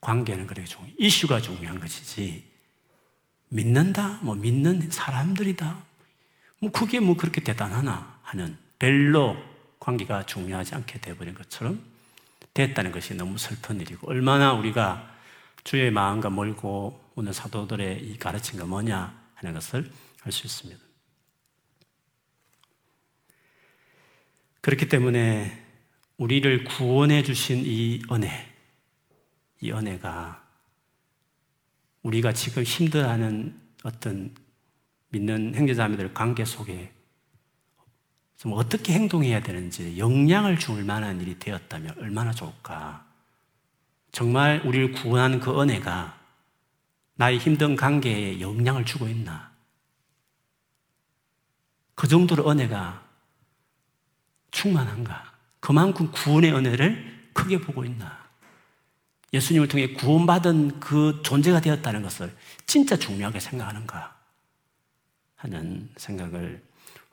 관계는 0.00 0.46
그렇게 0.46 0.66
중요. 0.66 0.86
이슈가 0.98 1.40
중요한 1.40 1.80
것이지. 1.80 2.44
믿는다, 3.48 4.18
뭐 4.22 4.34
믿는 4.34 4.90
사람들이다. 4.90 5.84
뭐 6.58 6.70
그게 6.70 7.00
뭐 7.00 7.16
그렇게 7.16 7.42
대단하나 7.42 8.18
하는 8.22 8.58
별로 8.78 9.36
관계가 9.78 10.26
중요하지 10.26 10.74
않게 10.74 11.00
돼버린 11.00 11.34
것처럼 11.34 11.82
됐다는 12.54 12.92
것이 12.92 13.14
너무 13.14 13.36
슬픈 13.36 13.80
일이고 13.80 14.08
얼마나 14.08 14.52
우리가 14.52 15.12
주의 15.64 15.90
마음과 15.90 16.30
멀고 16.30 17.02
오늘 17.16 17.34
사도들의 17.34 18.04
이 18.04 18.18
가르침과 18.18 18.66
뭐냐 18.66 19.22
하는 19.34 19.54
것을 19.54 19.90
알 20.22 20.32
수 20.32 20.46
있습니다. 20.46 20.82
그렇기 24.60 24.88
때문에 24.88 25.62
우리를 26.16 26.64
구원해 26.64 27.22
주신 27.22 27.62
이 27.66 28.02
은혜, 28.10 28.50
이 29.60 29.70
은혜가 29.70 30.42
우리가 32.02 32.32
지금 32.32 32.62
힘들어하는 32.62 33.60
어떤 33.82 34.34
믿는 35.10 35.54
형제자매들 35.54 36.14
관계 36.14 36.44
속에 36.44 36.92
좀 38.36 38.52
어떻게 38.52 38.92
행동해야 38.92 39.40
되는지 39.40 39.98
영향을 39.98 40.58
줄 40.58 40.84
만한 40.84 41.20
일이 41.20 41.38
되었다면 41.38 41.96
얼마나 41.98 42.32
좋을까. 42.32 43.06
정말 44.12 44.62
우리를 44.64 44.92
구원하는 44.92 45.40
그 45.40 45.60
은혜가 45.60 46.18
나의 47.16 47.38
힘든 47.38 47.76
관계에 47.76 48.40
영향을 48.40 48.84
주고 48.84 49.08
있나. 49.08 49.52
그 51.94 52.08
정도로 52.08 52.50
은혜가 52.50 53.02
충만한가. 54.50 55.32
그만큼 55.60 56.10
구원의 56.12 56.52
은혜를 56.52 57.30
크게 57.32 57.60
보고 57.60 57.84
있나. 57.84 58.24
예수님을 59.32 59.66
통해 59.68 59.92
구원받은 59.94 60.78
그 60.78 61.20
존재가 61.24 61.60
되었다는 61.60 62.02
것을 62.02 62.36
진짜 62.66 62.96
중요하게 62.96 63.40
생각하는가 63.40 64.16
하는 65.34 65.88
생각을 65.96 66.62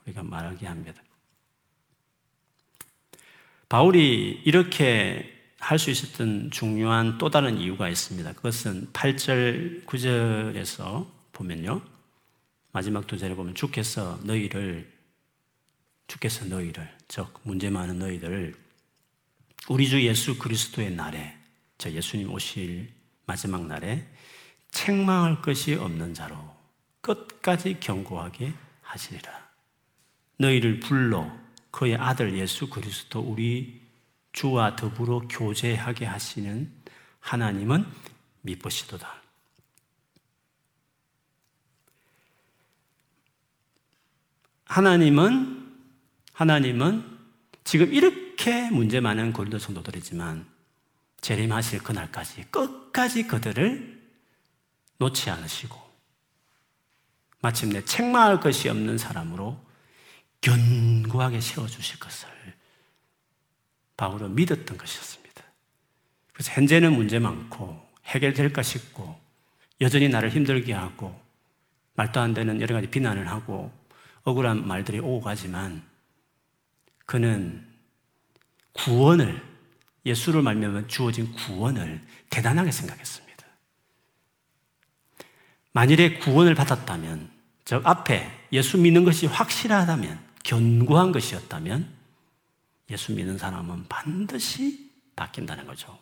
우리가 0.04 0.22
말하게 0.22 0.68
합니다. 0.68 1.02
바울이 3.72 4.42
이렇게 4.44 5.34
할 5.58 5.80
수 5.80 5.92
있었던 5.92 6.52
중요한 6.52 7.18
또 7.18 7.30
다른 7.30 7.58
이유가 7.58 7.88
있습니다. 7.88 8.34
그것은 8.34 8.92
8절, 8.92 9.86
9절에서 9.86 11.08
보면요. 11.32 11.82
마지막 12.74 13.08
두 13.08 13.18
절에 13.18 13.34
보면 13.34 13.56
주께서 13.56 14.20
너희를, 14.24 14.92
주께서 16.08 16.44
너희를, 16.44 16.86
즉, 17.08 17.34
문제 17.44 17.70
많은 17.70 17.98
너희들, 18.00 18.56
우리 19.70 19.88
주 19.88 20.06
예수 20.06 20.38
그리스도의 20.38 20.92
날에, 20.92 21.38
저 21.78 21.90
예수님 21.90 22.30
오실 22.30 22.92
마지막 23.26 23.68
날에 23.68 24.06
책망할 24.72 25.42
것이 25.42 25.76
없는 25.76 26.14
자로 26.14 26.36
끝까지 27.00 27.80
경고하게 27.80 28.52
하시리라. 28.82 29.32
너희를 30.40 30.82
불러 30.82 31.41
그의 31.72 31.96
아들 31.96 32.38
예수 32.38 32.70
그리스도 32.70 33.22
우리 33.22 33.82
주와 34.34 34.76
더불어 34.76 35.22
교제하게 35.30 36.06
하시는 36.06 36.72
하나님은 37.20 37.86
미쁘시도다. 38.42 39.22
하나님은 44.66 45.70
하나님은 46.34 47.20
지금 47.64 47.94
이렇게 47.94 48.70
문제 48.70 49.00
많은 49.00 49.34
고린도 49.34 49.60
성도들이지만 49.60 50.46
재림하실 51.20 51.84
그날까지 51.84 52.46
끝까지 52.50 53.28
그들을 53.28 54.02
놓지 54.98 55.30
않으시고 55.30 55.78
마침내 57.42 57.84
책망할 57.84 58.40
것이 58.40 58.70
없는 58.70 58.98
사람으로 58.98 59.60
견고하게 60.42 61.40
세워주실 61.40 62.00
것을 62.00 62.28
바울은 63.96 64.36
믿었던 64.36 64.78
것이었습니다. 64.78 65.44
그래서 66.34 66.52
현재는 66.54 66.94
문제 66.94 67.20
많고 67.20 67.80
해결될까 68.06 68.64
싶고 68.64 69.20
여전히 69.80 70.10
나를 70.10 70.32
힘들게 70.32 70.74
하고 70.74 71.20
말도 71.94 72.20
안 72.20 72.34
되는 72.34 72.60
여러 72.62 72.76
가지 72.76 72.90
비난을 72.90 73.28
하고 73.28 73.72
억울한 74.24 74.68
말들이 74.68 75.00
오고 75.00 75.22
가지만 75.22 75.84
그는 77.06 77.68
구원을 78.74 79.42
예수를 80.06 80.42
말미암아 80.42 80.88
주어진 80.88 81.32
구원을 81.34 82.02
대단하게 82.30 82.72
생각했습니다. 82.72 83.46
만일에 85.74 86.18
구원을 86.20 86.56
받았다면 86.56 87.30
즉 87.66 87.86
앞에 87.86 88.48
예수 88.52 88.78
믿는 88.78 89.06
것이 89.06 89.28
확실하다면 89.28 90.31
견고한 90.44 91.12
것이었다면 91.12 91.88
예수 92.90 93.14
믿는 93.14 93.38
사람은 93.38 93.88
반드시 93.88 94.92
바뀐다는 95.16 95.66
거죠. 95.66 95.98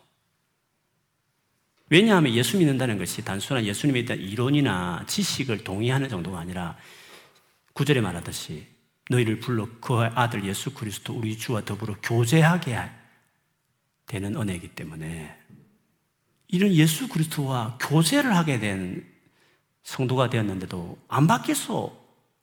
왜냐하면 1.88 2.32
예수 2.34 2.56
믿는다는 2.56 2.98
것이 2.98 3.24
단순한 3.24 3.64
예수님에 3.64 4.04
대한 4.04 4.22
이론이나 4.22 5.04
지식을 5.06 5.64
동의하는 5.64 6.08
정도가 6.08 6.38
아니라 6.38 6.76
구절에 7.72 8.00
말하듯이 8.00 8.66
너희를 9.10 9.40
불러 9.40 9.68
그 9.80 9.94
아들 9.94 10.44
예수 10.44 10.72
그리스도 10.72 11.14
우리 11.14 11.36
주와 11.36 11.64
더불어 11.64 11.96
교제하게 12.00 12.78
되는 14.06 14.36
은혜이기 14.36 14.68
때문에 14.68 15.36
이런 16.46 16.72
예수 16.72 17.08
그리스도와 17.08 17.76
교제를 17.80 18.36
하게 18.36 18.60
된 18.60 19.04
성도가 19.82 20.30
되었는데도 20.30 20.98
안 21.08 21.26
바뀔 21.26 21.56
수 21.56 21.92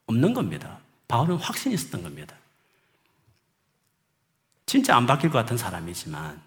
없는 0.06 0.34
겁니다. 0.34 0.80
바울은 1.08 1.36
확신이 1.36 1.74
있었던 1.74 2.02
겁니다. 2.02 2.36
진짜 4.66 4.96
안 4.96 5.06
바뀔 5.06 5.30
것 5.30 5.38
같은 5.38 5.56
사람이지만 5.56 6.40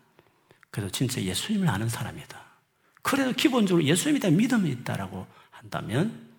그래도 0.69 0.91
진짜 0.91 1.21
예수님을 1.21 1.67
아는 1.67 1.89
사람이다. 1.89 2.39
그래도 3.01 3.33
기본적으로 3.33 3.83
예수님에 3.83 4.19
대한 4.19 4.37
믿음이 4.37 4.69
있다라고 4.69 5.25
한다면 5.49 6.29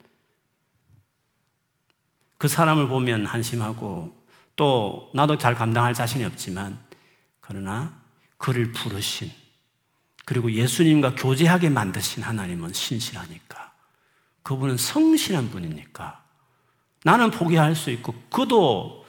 그 2.39 2.49
사람을 2.49 2.89
보면 2.89 3.27
한심하고 3.27 4.17
또 4.57 5.11
나도 5.15 5.39
잘 5.39 5.55
감당할 5.55 5.95
자신이 5.95 6.25
없지만 6.25 6.79
그러나 7.41 8.01
그를 8.37 8.73
부르신 8.73 9.31
그리고 10.25 10.53
예수님과 10.53 11.17
교제하게 11.17 11.69
만드신 11.69 12.23
하나님은 12.23 12.73
신실하니까 12.73 13.73
그분은 14.43 14.77
성실한 14.77 15.51
분이니까 15.51 16.22
나는 17.05 17.31
포기할 17.31 17.75
수 17.75 17.91
있고 17.91 18.15
그도 18.31 19.05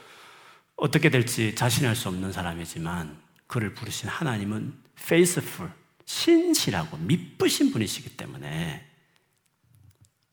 어떻게 0.76 1.10
될지 1.10 1.54
자신할 1.54 1.94
수 1.94 2.08
없는 2.08 2.32
사람이지만 2.32 3.22
그를 3.46 3.74
부르신 3.74 4.08
하나님은 4.08 4.82
faithful 4.98 5.72
신실하고 6.04 6.96
미쁘신 6.98 7.72
분이시기 7.72 8.16
때문에 8.16 8.86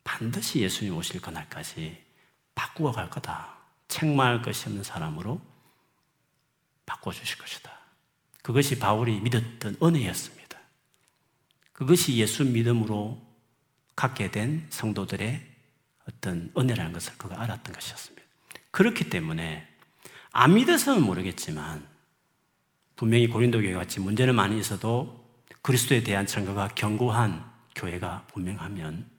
반드시 0.03 0.59
예수님 0.59 0.95
오실 0.95 1.21
그날까지 1.21 2.03
바꾸어 2.55 2.91
갈 2.91 3.09
거다. 3.09 3.57
책망할 3.87 4.41
것이 4.41 4.67
없는 4.67 4.83
사람으로 4.83 5.41
바꿔 6.85 7.11
주실 7.11 7.37
것이다. 7.37 7.71
그것이 8.41 8.79
바울이 8.79 9.19
믿었던 9.19 9.77
은혜였습니다. 9.81 10.59
그것이 11.73 12.17
예수 12.17 12.43
믿음으로 12.43 13.21
갖게 13.95 14.31
된 14.31 14.65
성도들의 14.69 15.50
어떤 16.09 16.51
은혜라는 16.57 16.93
것을 16.93 17.13
그가 17.17 17.41
알았던 17.41 17.73
것이었습니다. 17.73 18.21
그렇기 18.71 19.09
때문에 19.09 19.67
안 20.31 20.53
믿어서는 20.53 21.03
모르겠지만 21.03 21.85
분명히 22.95 23.27
고린도 23.27 23.61
교회 23.61 23.73
같이 23.73 23.99
문제는 23.99 24.35
많이 24.35 24.59
있어도 24.59 25.25
그리스도에 25.61 26.03
대한 26.03 26.25
증거가 26.25 26.67
견고한 26.69 27.43
교회가 27.75 28.27
분명하면 28.33 29.09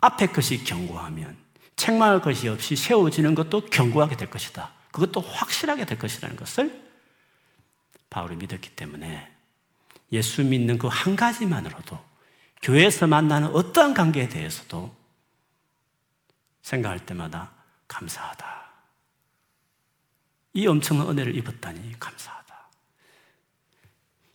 앞에 0.00 0.26
것이 0.28 0.64
견고하면 0.64 1.36
책망할 1.76 2.20
것이 2.20 2.48
없이 2.48 2.74
세워지는 2.76 3.34
것도 3.34 3.66
견고하게 3.66 4.16
될 4.16 4.30
것이다. 4.30 4.72
그것도 4.92 5.20
확실하게 5.20 5.84
될 5.84 5.98
것이라는 5.98 6.36
것을 6.36 6.82
바울이 8.08 8.36
믿었기 8.36 8.70
때문에 8.70 9.30
예수 10.12 10.42
믿는 10.42 10.78
그 10.78 10.88
한 10.88 11.16
가지만으로도 11.16 11.98
교회에서 12.62 13.06
만나는 13.06 13.48
어떠한 13.48 13.94
관계에 13.94 14.28
대해서도 14.28 14.94
생각할 16.66 17.06
때마다 17.06 17.52
감사하다. 17.86 18.66
이 20.54 20.66
엄청난 20.66 21.08
은혜를 21.08 21.36
입었다니 21.36 21.98
감사하다. 22.00 22.70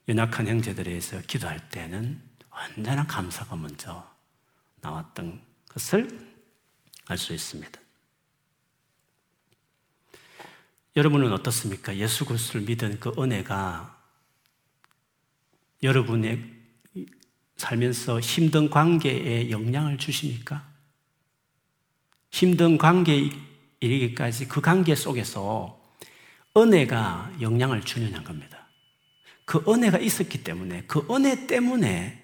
연약한 0.07 0.47
형제들에 0.47 0.99
서 1.01 1.19
기도할 1.21 1.69
때는 1.69 2.21
언제나 2.49 3.05
감사가 3.05 3.57
먼저 3.57 4.09
나왔던 4.79 5.43
것을 5.67 6.31
알 7.07 7.17
수 7.17 7.33
있습니다. 7.33 7.81
여러분은 10.95 11.33
어떻습니까? 11.33 11.97
예수 11.97 12.23
그리스도를 12.23 12.65
믿은 12.65 12.99
그 13.01 13.11
은혜가 13.17 14.01
여러분의 15.83 16.61
살면서 17.57 18.21
힘든 18.21 18.69
관계에 18.69 19.49
영향을 19.51 19.97
주십니까? 19.97 20.70
힘든 22.31 22.77
관계에 22.77 23.29
이르기까지 23.79 24.47
그 24.47 24.61
관계 24.61 24.95
속에서 24.95 25.79
은혜가 26.55 27.31
영향을 27.41 27.81
주느냐는 27.81 28.23
겁니다. 28.23 28.67
그 29.45 29.63
은혜가 29.67 29.97
있었기 29.97 30.43
때문에 30.43 30.83
그 30.87 31.05
은혜 31.11 31.45
때문에 31.47 32.21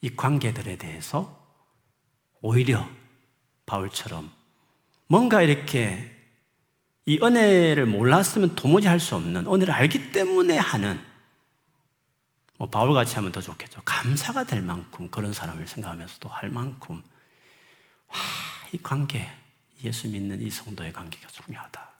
이 0.00 0.16
관계들에 0.16 0.76
대해서 0.76 1.38
오히려 2.40 2.88
바울처럼 3.66 4.30
뭔가 5.06 5.42
이렇게 5.42 6.10
이 7.04 7.18
은혜를 7.22 7.86
몰랐으면 7.86 8.54
도무지 8.54 8.88
할 8.88 9.00
수 9.00 9.16
없는 9.16 9.46
은혜를 9.46 9.72
알기 9.74 10.12
때문에 10.12 10.56
하는 10.56 11.00
뭐 12.56 12.68
바울 12.68 12.94
같이 12.94 13.16
하면 13.16 13.32
더 13.32 13.40
좋겠죠. 13.40 13.82
감사가 13.84 14.44
될 14.44 14.62
만큼 14.62 15.10
그런 15.10 15.32
사람을 15.32 15.66
생각하면서도 15.66 16.28
할 16.28 16.48
만큼 16.48 17.02
와, 18.08 18.14
이 18.72 18.78
관계 18.78 19.28
예수 19.84 20.08
믿는 20.08 20.40
이 20.40 20.50
성도의 20.50 20.92
관계가 20.92 21.28
중요하다. 21.28 21.90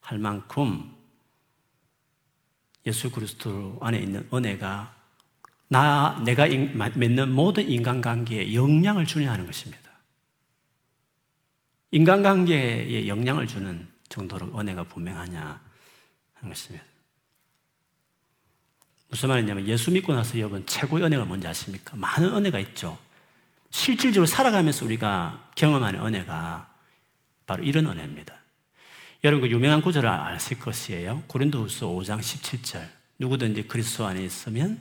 할 0.00 0.18
만큼 0.18 0.94
예수 2.86 3.10
그리스도 3.10 3.78
안에 3.80 3.98
있는 3.98 4.28
은혜가 4.32 4.94
나 5.68 6.20
내가 6.24 6.46
맺는 6.46 7.30
모든 7.30 7.68
인간관계에 7.68 8.54
영향을 8.54 9.06
주냐 9.06 9.30
하는 9.32 9.46
것입니다. 9.46 9.90
인간관계에 11.92 13.06
영향을 13.06 13.46
주는 13.46 13.88
정도로 14.08 14.58
은혜가 14.58 14.84
분명하냐 14.84 15.60
하는 16.34 16.48
것입니다. 16.48 16.84
무슨 19.08 19.28
말이냐면 19.28 19.66
예수 19.66 19.90
믿고 19.90 20.14
나서 20.14 20.38
여러분 20.38 20.64
최고의 20.66 21.04
은혜가 21.04 21.24
뭔지 21.24 21.46
아십니까? 21.46 21.96
많은 21.96 22.32
은혜가 22.34 22.58
있죠. 22.60 22.98
실질적으로 23.70 24.26
살아가면서 24.26 24.84
우리가 24.84 25.50
경험하는 25.56 26.04
은혜가 26.04 26.69
바로 27.50 27.64
이런 27.64 27.86
은혜입니다. 27.86 28.32
여러분 29.24 29.48
그 29.48 29.52
유명한 29.52 29.82
구절을 29.82 30.08
아실 30.08 30.60
것이에요. 30.60 31.24
고린도후서 31.26 31.88
5장 31.88 32.20
17절. 32.20 32.88
누구든지 33.18 33.66
그리스도 33.66 34.06
안에 34.06 34.22
있으면 34.22 34.78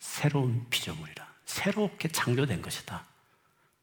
새로운 0.00 0.66
피조물이라. 0.68 1.24
새롭게 1.44 2.08
창조된 2.08 2.60
것이다. 2.60 3.04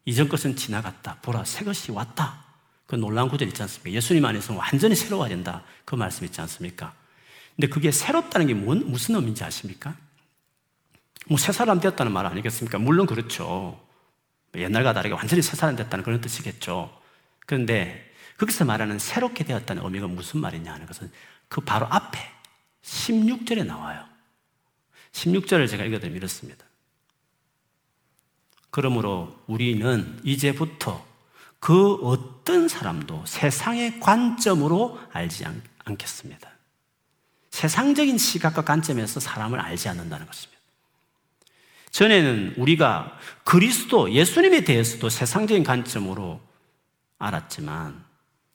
이전 0.04 0.28
것은 0.28 0.54
지나갔다. 0.54 1.20
보라 1.22 1.46
새 1.46 1.64
것이 1.64 1.92
왔다. 1.92 2.44
그 2.84 2.94
놀라운 2.94 3.30
구절 3.30 3.48
있지 3.48 3.62
않습니까? 3.62 3.90
예수님 3.90 4.22
안에서 4.22 4.54
완전히 4.54 4.94
새로워야 4.94 5.30
된다. 5.30 5.64
그 5.86 5.94
말씀 5.94 6.26
있지 6.26 6.42
않습니까? 6.42 6.92
근데 7.56 7.68
그게 7.68 7.90
새롭다는 7.90 8.48
게 8.48 8.52
뭔, 8.52 8.86
무슨 8.90 9.14
의미인지 9.14 9.44
아십니까? 9.44 9.96
뭐 11.26 11.38
새 11.38 11.52
사람 11.52 11.80
되었다는 11.80 12.12
말 12.12 12.26
아니겠습니까? 12.26 12.76
물론 12.76 13.06
그렇죠. 13.06 13.82
옛날과 14.54 14.92
다르게 14.92 15.14
완전히 15.14 15.40
새 15.40 15.56
사람 15.56 15.74
됐다는 15.74 16.04
그런 16.04 16.20
뜻이겠죠. 16.20 16.94
그런데 17.46 18.09
거기서 18.40 18.64
말하는 18.64 18.98
새롭게 18.98 19.44
되었다는 19.44 19.84
의미가 19.84 20.06
무슨 20.06 20.40
말이냐 20.40 20.72
하는 20.72 20.86
것은 20.86 21.12
그 21.48 21.60
바로 21.60 21.86
앞에 21.90 22.18
16절에 22.82 23.66
나와요. 23.66 24.02
16절을 25.12 25.68
제가 25.68 25.84
읽어드리면 25.84 26.16
이렇습니다. 26.16 26.64
그러므로 28.70 29.38
우리는 29.46 30.18
이제부터 30.24 31.04
그 31.58 31.96
어떤 31.96 32.66
사람도 32.66 33.24
세상의 33.26 34.00
관점으로 34.00 34.98
알지 35.12 35.44
않, 35.44 35.62
겠습니다 35.98 36.48
세상적인 37.50 38.16
시각과 38.16 38.62
관점에서 38.62 39.20
사람을 39.20 39.60
알지 39.60 39.88
않는다는 39.90 40.24
것입니다. 40.24 40.62
전에는 41.90 42.54
우리가 42.56 43.18
그리스도, 43.44 44.12
예수님에 44.12 44.62
대해서도 44.62 45.10
세상적인 45.10 45.64
관점으로 45.64 46.40
알았지만, 47.18 48.09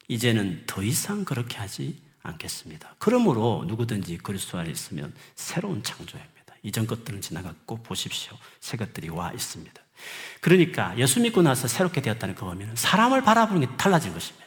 이제는 0.07 0.63
더 0.67 0.83
이상 0.83 1.25
그렇게 1.25 1.57
하지 1.57 2.01
않겠습니다. 2.21 2.95
그러므로 2.97 3.65
누구든지 3.67 4.17
그리스도 4.17 4.57
안에 4.57 4.69
있으면 4.69 5.13
새로운 5.35 5.83
창조입니다. 5.83 6.55
이전 6.63 6.87
것들은 6.87 7.21
지나갔고 7.21 7.83
보십시오. 7.83 8.35
새 8.59 8.77
것들이 8.77 9.09
와 9.09 9.31
있습니다. 9.31 9.81
그러니까 10.41 10.97
예수 10.97 11.19
믿고 11.21 11.41
나서 11.41 11.67
새롭게 11.67 12.01
되었다는 12.01 12.35
그 12.35 12.47
의미는 12.47 12.75
사람을 12.75 13.21
바라보는 13.21 13.67
게 13.67 13.77
달라진 13.77 14.13
것입니다. 14.13 14.45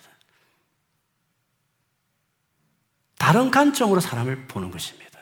다른 3.17 3.51
관점으로 3.51 4.01
사람을 4.01 4.47
보는 4.47 4.71
것입니다. 4.71 5.19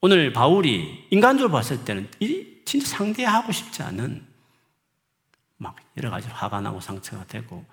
오늘 0.00 0.32
바울이 0.32 1.06
인간적으로 1.10 1.52
봤을 1.52 1.84
때는 1.84 2.10
진짜 2.64 2.86
상대하고 2.86 3.52
싶지 3.52 3.82
않은 3.82 4.26
막 5.56 5.76
여러 5.96 6.10
가지 6.10 6.28
화가 6.28 6.60
나고 6.60 6.80
상처가 6.80 7.24
되고 7.26 7.64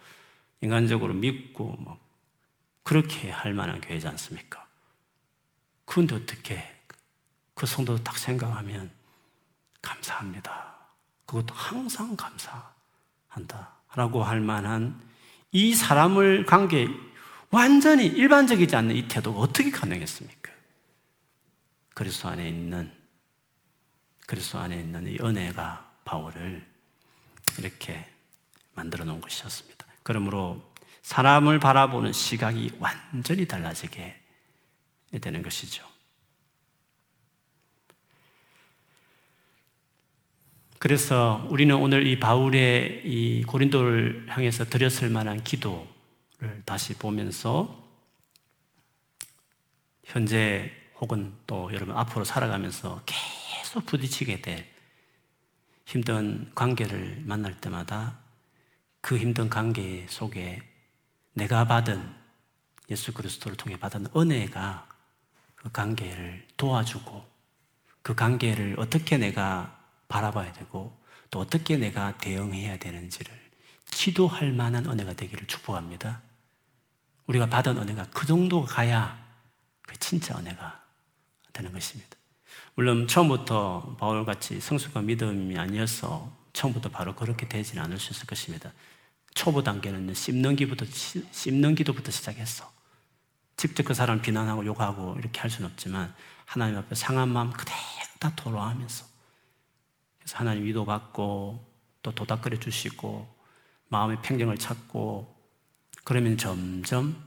인간적으로 0.61 1.13
믿고 1.13 1.75
막 1.79 1.99
그렇게 2.83 3.29
할 3.29 3.53
만한 3.53 3.81
교회지 3.81 4.07
않습니까? 4.07 4.67
그런데 5.85 6.15
어떻게 6.15 6.63
그 7.53 7.65
성도 7.65 8.01
딱 8.03 8.17
생각하면 8.17 8.91
감사합니다. 9.81 10.75
그것도 11.25 11.53
항상 11.53 12.15
감사한다. 12.15 13.75
라고 13.95 14.23
할 14.23 14.39
만한 14.39 14.99
이 15.51 15.73
사람을 15.73 16.45
관계 16.45 16.87
완전히 17.49 18.05
일반적이지 18.05 18.75
않는 18.75 18.95
이 18.95 19.07
태도가 19.07 19.39
어떻게 19.39 19.71
가능했습니까? 19.71 20.51
그리스도 21.95 22.29
안에 22.29 22.47
있는 22.47 22.91
그리스도 24.27 24.59
안에 24.59 24.79
있는 24.79 25.07
이 25.07 25.17
은혜가 25.19 25.91
바울을 26.05 26.65
이렇게 27.57 28.07
만들어 28.73 29.03
놓은 29.05 29.21
것이었습니다. 29.21 29.78
그러므로 30.03 30.61
사람을 31.01 31.59
바라보는 31.59 32.13
시각이 32.13 32.77
완전히 32.79 33.47
달라지게 33.47 34.15
되는 35.21 35.41
것이죠. 35.41 35.85
그래서 40.77 41.45
우리는 41.49 41.75
오늘 41.75 42.07
이 42.07 42.19
바울의 42.19 43.01
이 43.03 43.43
고린도를 43.43 44.27
향해서 44.29 44.65
드렸을 44.65 45.09
만한 45.09 45.43
기도를 45.43 46.63
다시 46.63 46.93
보면서 46.93 47.85
현재 50.05 50.71
혹은 50.99 51.33
또 51.45 51.69
여러분 51.73 51.95
앞으로 51.97 52.23
살아가면서 52.23 53.03
계속 53.05 53.85
부딪히게 53.85 54.41
될 54.41 54.65
힘든 55.85 56.51
관계를 56.55 57.23
만날 57.25 57.59
때마다 57.59 58.19
그 59.01 59.17
힘든 59.17 59.49
관계 59.49 60.05
속에 60.09 60.61
내가 61.33 61.65
받은 61.65 62.15
예수 62.89 63.13
그리스도를 63.13 63.55
통해 63.55 63.77
받은 63.77 64.07
은혜가 64.15 64.87
그 65.55 65.71
관계를 65.71 66.47
도와주고 66.57 67.25
그 68.01 68.15
관계를 68.15 68.75
어떻게 68.79 69.17
내가 69.17 69.77
바라봐야 70.07 70.53
되고 70.53 70.97
또 71.29 71.39
어떻게 71.39 71.77
내가 71.77 72.17
대응해야 72.17 72.77
되는지를 72.77 73.31
지도할 73.85 74.51
만한 74.51 74.85
은혜가 74.85 75.13
되기를 75.13 75.47
축복합니다. 75.47 76.21
우리가 77.27 77.47
받은 77.47 77.77
은혜가 77.77 78.07
그 78.11 78.25
정도 78.25 78.63
가야 78.63 79.23
그 79.83 79.97
진짜 79.99 80.37
은혜가 80.37 80.83
되는 81.53 81.71
것입니다. 81.71 82.17
물론 82.75 83.07
처음부터 83.07 83.97
바울같이 83.99 84.59
성숙한 84.59 85.05
믿음이 85.05 85.57
아니어서 85.57 86.31
처음부터 86.59 86.89
바로 86.89 87.15
그렇게 87.15 87.47
되지는 87.47 87.81
않을 87.83 87.97
수 87.97 88.11
있을 88.11 88.27
것입니다. 88.27 88.73
초보 89.33 89.63
단계는 89.63 90.13
씹는 90.13 90.57
기부터 90.57 90.85
씹는 91.31 91.75
기도부터 91.75 92.11
시작했어. 92.11 92.69
직접 93.55 93.83
그 93.83 93.93
사람 93.93 94.21
비난하고 94.21 94.65
욕하고 94.65 95.15
이렇게 95.19 95.39
할 95.39 95.49
수는 95.49 95.69
없지만 95.69 96.13
하나님 96.45 96.77
앞에 96.77 96.95
상한 96.95 97.29
마음 97.29 97.51
그대로 97.51 97.77
다 98.19 98.33
토로하면서 98.35 99.05
그래서 100.19 100.37
하나님 100.37 100.65
위도받고 100.65 101.65
또 102.01 102.11
도닥거려 102.11 102.59
주시고 102.59 103.27
마음의 103.87 104.21
평정을 104.21 104.57
찾고 104.57 105.33
그러면 106.03 106.37
점점 106.37 107.25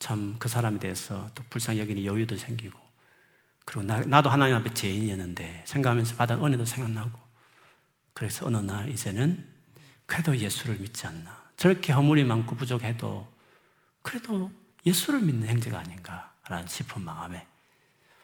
참 0.00 0.36
그 0.40 0.48
사람에 0.48 0.80
대해서 0.80 1.30
또 1.36 1.44
불쌍히 1.48 1.78
여기는 1.78 2.04
여유도 2.04 2.36
생기고 2.36 2.76
그리고 3.64 3.86
나, 3.86 4.20
도 4.20 4.30
하나님 4.30 4.56
앞에 4.56 4.74
죄인이었는데 4.74 5.62
생각하면서 5.66 6.16
받은 6.16 6.44
은혜도 6.44 6.64
생각나고 6.64 7.21
그래서 8.12 8.46
어느 8.46 8.58
날 8.58 8.88
이제는 8.88 9.46
그래도 10.06 10.36
예수를 10.36 10.78
믿지 10.78 11.06
않나 11.06 11.42
저렇게 11.56 11.92
허물이 11.92 12.24
많고 12.24 12.56
부족해도 12.56 13.26
그래도 14.02 14.50
예수를 14.84 15.20
믿는 15.20 15.48
행제가 15.48 15.78
아닌가라는 15.78 16.66
싶은 16.66 17.02
마음에 17.02 17.46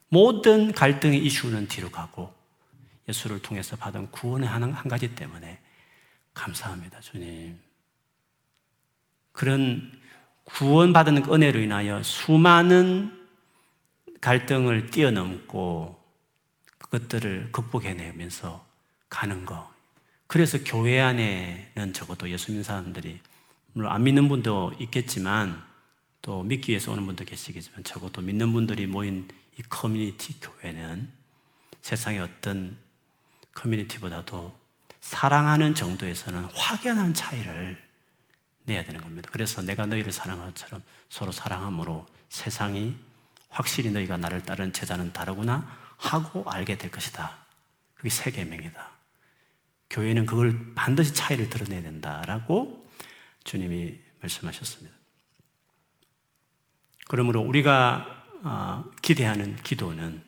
모든 0.09 0.72
갈등의 0.72 1.24
이슈는 1.24 1.68
뒤로 1.68 1.91
가고 1.91 2.34
예수를 3.09 3.41
통해서 3.41 3.76
받은 3.76 4.11
구원의 4.11 4.49
한, 4.49 4.72
한 4.72 4.89
가지 4.89 5.14
때문에 5.14 5.61
감사합니다, 6.34 7.01
주님. 7.01 7.59
그런 9.32 9.93
구원받은 10.45 11.24
은혜로 11.30 11.61
인하여 11.61 12.03
수많은 12.03 13.28
갈등을 14.20 14.91
뛰어넘고 14.91 15.99
그것들을 16.78 17.53
극복해내면서 17.53 18.66
가는 19.09 19.45
거. 19.45 19.72
그래서 20.29 20.59
교회 20.62 21.01
안에는 21.01 21.95
적어도 21.95 22.29
예수 22.29 22.51
믿는 22.51 22.62
사람들이, 22.62 23.18
물론 23.72 23.91
안 23.91 24.05
믿는 24.05 24.29
분도 24.29 24.72
있겠지만, 24.79 25.62
또 26.20 26.43
믿기 26.43 26.70
위해서 26.70 26.93
오는 26.93 27.07
분도 27.07 27.24
계시겠지만, 27.24 27.83
적어도 27.83 28.20
믿는 28.20 28.53
분들이 28.53 28.87
모인 28.87 29.26
이 29.59 29.62
커뮤니티 29.62 30.39
교회는 30.39 31.11
세상의 31.81 32.20
어떤 32.20 32.76
커뮤니티보다도 33.55 34.55
사랑하는 35.01 35.74
정도에서는 35.74 36.45
확연한 36.55 37.14
차이를 37.14 37.83
내야 38.64 38.85
되는 38.85 39.01
겁니다. 39.01 39.31
그래서 39.33 39.62
내가 39.62 39.87
너희를 39.87 40.12
사랑한 40.12 40.49
것처럼 40.49 40.83
서로 41.09 41.33
사랑함으로 41.33 42.07
세상이 42.29 42.95
확실히 43.49 43.91
너희가 43.91 44.18
나를 44.18 44.43
따른 44.43 44.74
제자는 44.74 45.14
다르구나 45.14 45.66
하고 45.97 46.45
알게 46.51 46.76
될 46.76 46.91
것이다. 46.91 47.39
그게 47.95 48.11
세 48.11 48.31
계명이다. 48.31 48.98
교회는 49.91 50.26
그걸 50.26 50.74
반드시 50.74 51.14
차이를 51.14 51.49
드러내야 51.49 51.82
된다라고 51.82 52.86
주님이 53.45 53.99
말씀하셨습니다. 54.20 54.97
그러므로 57.09 57.41
우리가 57.41 58.24
아, 58.45 58.84
기대하는 59.03 59.57
기도는 59.57 60.22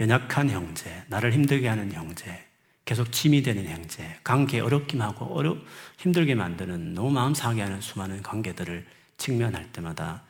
연약한 0.00 0.50
형제, 0.50 1.04
나를 1.08 1.32
힘들게 1.32 1.68
하는 1.68 1.92
형제, 1.92 2.46
계속 2.84 3.12
짐이 3.12 3.42
되는 3.42 3.66
형제, 3.66 4.18
관계 4.24 4.60
어렵긴 4.60 5.02
하고 5.02 5.26
어려 5.36 5.56
힘들게 5.98 6.34
만드는 6.34 6.94
너무 6.94 7.10
마음 7.10 7.34
상하게 7.34 7.62
하는 7.62 7.80
수많은 7.80 8.22
관계들을 8.22 8.86
직면할 9.16 9.72
때마다 9.72 10.22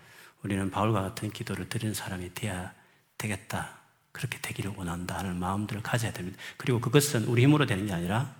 우리는 0.42 0.70
바울과 0.70 1.02
같은 1.02 1.30
기도를 1.30 1.68
드리는 1.68 1.94
사람이 1.94 2.34
돼야 2.34 2.72
되겠다. 3.18 3.78
그렇게 4.12 4.38
되기를 4.40 4.72
원한다 4.76 5.18
하는 5.18 5.36
마음들을 5.36 5.82
가져야 5.82 6.12
됩니다. 6.12 6.38
그리고 6.56 6.80
그것은 6.80 7.24
우리 7.24 7.42
힘으로 7.42 7.66
되는 7.66 7.86
게 7.86 7.92
아니라 7.92 8.34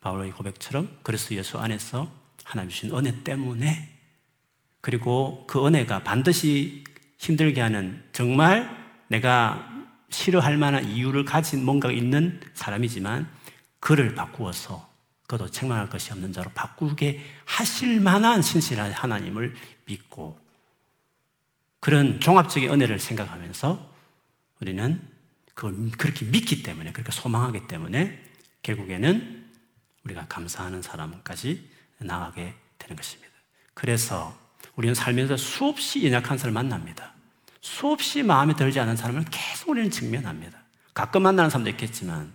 바울의 0.00 0.32
고백처럼 0.32 0.98
그리스도 1.02 1.34
예수 1.34 1.58
안에서 1.58 2.10
하나님 2.44 2.70
주신 2.70 2.94
은혜 2.96 3.22
때문에 3.24 3.96
그리고 4.80 5.44
그 5.48 5.66
은혜가 5.66 6.04
반드시 6.04 6.84
힘들게 7.18 7.60
하는 7.60 8.04
정말 8.12 8.70
내가 9.08 9.68
싫어할 10.10 10.56
만한 10.56 10.88
이유를 10.88 11.24
가진 11.24 11.64
뭔가가 11.64 11.92
있는 11.92 12.40
사람이지만 12.54 13.28
그를 13.80 14.14
바꾸어서 14.14 14.88
그도 15.26 15.50
책망할 15.50 15.88
것이 15.90 16.12
없는 16.12 16.32
자로 16.32 16.50
바꾸게 16.54 17.20
하실 17.44 18.00
만한 18.00 18.42
신실한 18.42 18.92
하나님을 18.92 19.54
믿고 19.86 20.38
그런 21.80 22.20
종합적인 22.20 22.70
은혜를 22.70 23.00
생각하면서 23.00 23.92
우리는 24.60 25.00
그걸 25.54 25.90
그렇게 25.98 26.24
믿기 26.26 26.62
때문에 26.62 26.92
그렇게 26.92 27.10
소망하기 27.10 27.66
때문에 27.66 28.22
결국에는 28.62 29.45
우리가 30.06 30.26
감사하는 30.28 30.82
사람까지 30.82 31.68
나가게 31.98 32.54
되는 32.78 32.96
것입니다. 32.96 33.32
그래서 33.74 34.36
우리는 34.76 34.94
살면서 34.94 35.36
수없이 35.36 36.06
연약한 36.06 36.38
사람을 36.38 36.54
만납니다. 36.54 37.12
수없이 37.60 38.22
마음에 38.22 38.54
들지 38.54 38.78
않은 38.80 38.96
사람을 38.96 39.24
계속 39.30 39.70
우리는 39.70 39.90
직면합니다. 39.90 40.58
가끔 40.94 41.22
만나는 41.22 41.50
사람도 41.50 41.70
있겠지만, 41.70 42.32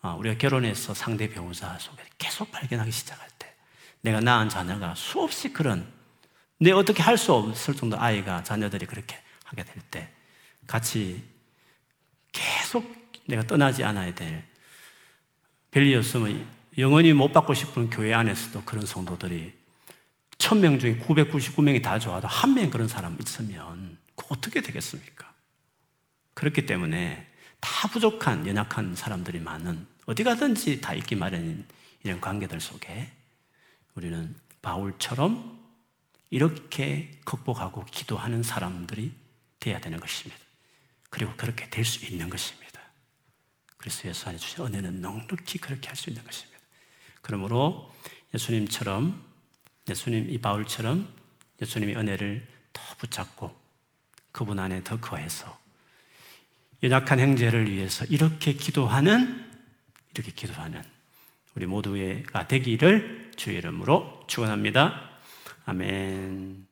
아, 0.00 0.14
우리가 0.14 0.38
결혼해서 0.38 0.94
상대 0.94 1.28
배우자 1.28 1.78
속에 1.78 2.02
계속 2.18 2.50
발견하기 2.50 2.90
시작할 2.90 3.28
때, 3.38 3.54
내가 4.00 4.20
낳은 4.20 4.48
자녀가 4.48 4.94
수없이 4.94 5.52
그런, 5.52 5.92
내 6.58 6.70
어떻게 6.72 7.02
할 7.02 7.18
수 7.18 7.32
없을 7.34 7.74
정도 7.74 7.98
아이가, 8.00 8.42
자녀들이 8.42 8.86
그렇게 8.86 9.18
하게 9.44 9.64
될 9.64 9.76
때, 9.90 10.10
같이 10.66 11.22
계속 12.32 13.12
내가 13.26 13.42
떠나지 13.46 13.84
않아야 13.84 14.14
될, 14.14 14.44
없으면 15.96 16.46
영원히 16.78 17.12
못 17.12 17.32
받고 17.32 17.52
싶은 17.54 17.90
교회 17.90 18.14
안에서도 18.14 18.62
그런 18.64 18.86
성도들이 18.86 19.52
천 20.38 20.60
명 20.60 20.78
중에 20.78 20.98
999명이 20.98 21.82
다 21.82 21.98
좋아도 21.98 22.28
한 22.28 22.54
명 22.54 22.70
그런 22.70 22.86
사람 22.86 23.16
있으면 23.20 23.98
그 24.14 24.26
어떻게 24.28 24.60
되겠습니까? 24.60 25.32
그렇기 26.34 26.66
때문에 26.66 27.26
다 27.60 27.88
부족한 27.88 28.46
연약한 28.46 28.94
사람들이 28.94 29.40
많은 29.40 29.86
어디 30.06 30.22
가든지 30.22 30.80
다 30.80 30.94
있기 30.94 31.16
마련인 31.16 31.66
이런 32.04 32.20
관계들 32.20 32.60
속에 32.60 33.10
우리는 33.94 34.34
바울처럼 34.62 35.58
이렇게 36.30 37.10
극복하고 37.24 37.84
기도하는 37.86 38.42
사람들이 38.42 39.12
되어야 39.60 39.80
되는 39.80 39.98
것입니다. 39.98 40.40
그리고 41.10 41.32
그렇게 41.36 41.68
될 41.70 41.84
수 41.84 42.04
있는 42.04 42.28
것입니다. 42.28 42.63
그래서 43.84 44.08
예수 44.08 44.30
안에 44.30 44.38
주신 44.38 44.64
은혜는 44.64 45.02
넉넉히 45.02 45.58
그렇게 45.58 45.88
할 45.88 45.96
수 45.96 46.08
있는 46.08 46.24
것입니다. 46.24 46.58
그러므로 47.20 47.92
예수님처럼 48.32 49.22
예수님 49.86 50.30
이 50.30 50.38
바울처럼 50.38 51.06
예수님의 51.60 51.94
은혜를 51.94 52.48
더 52.72 52.82
붙잡고 52.96 53.54
그분 54.32 54.58
안에 54.58 54.82
더 54.84 54.98
거해서 54.98 55.60
연약한 56.82 57.20
형제를 57.20 57.70
위해서 57.70 58.06
이렇게 58.06 58.54
기도하는 58.54 59.52
이렇게 60.14 60.32
기도하는 60.32 60.82
우리 61.54 61.66
모두가 61.66 62.48
되기를 62.48 63.32
주의 63.36 63.58
이름으로 63.58 64.24
축원합니다. 64.28 65.10
아멘. 65.66 66.63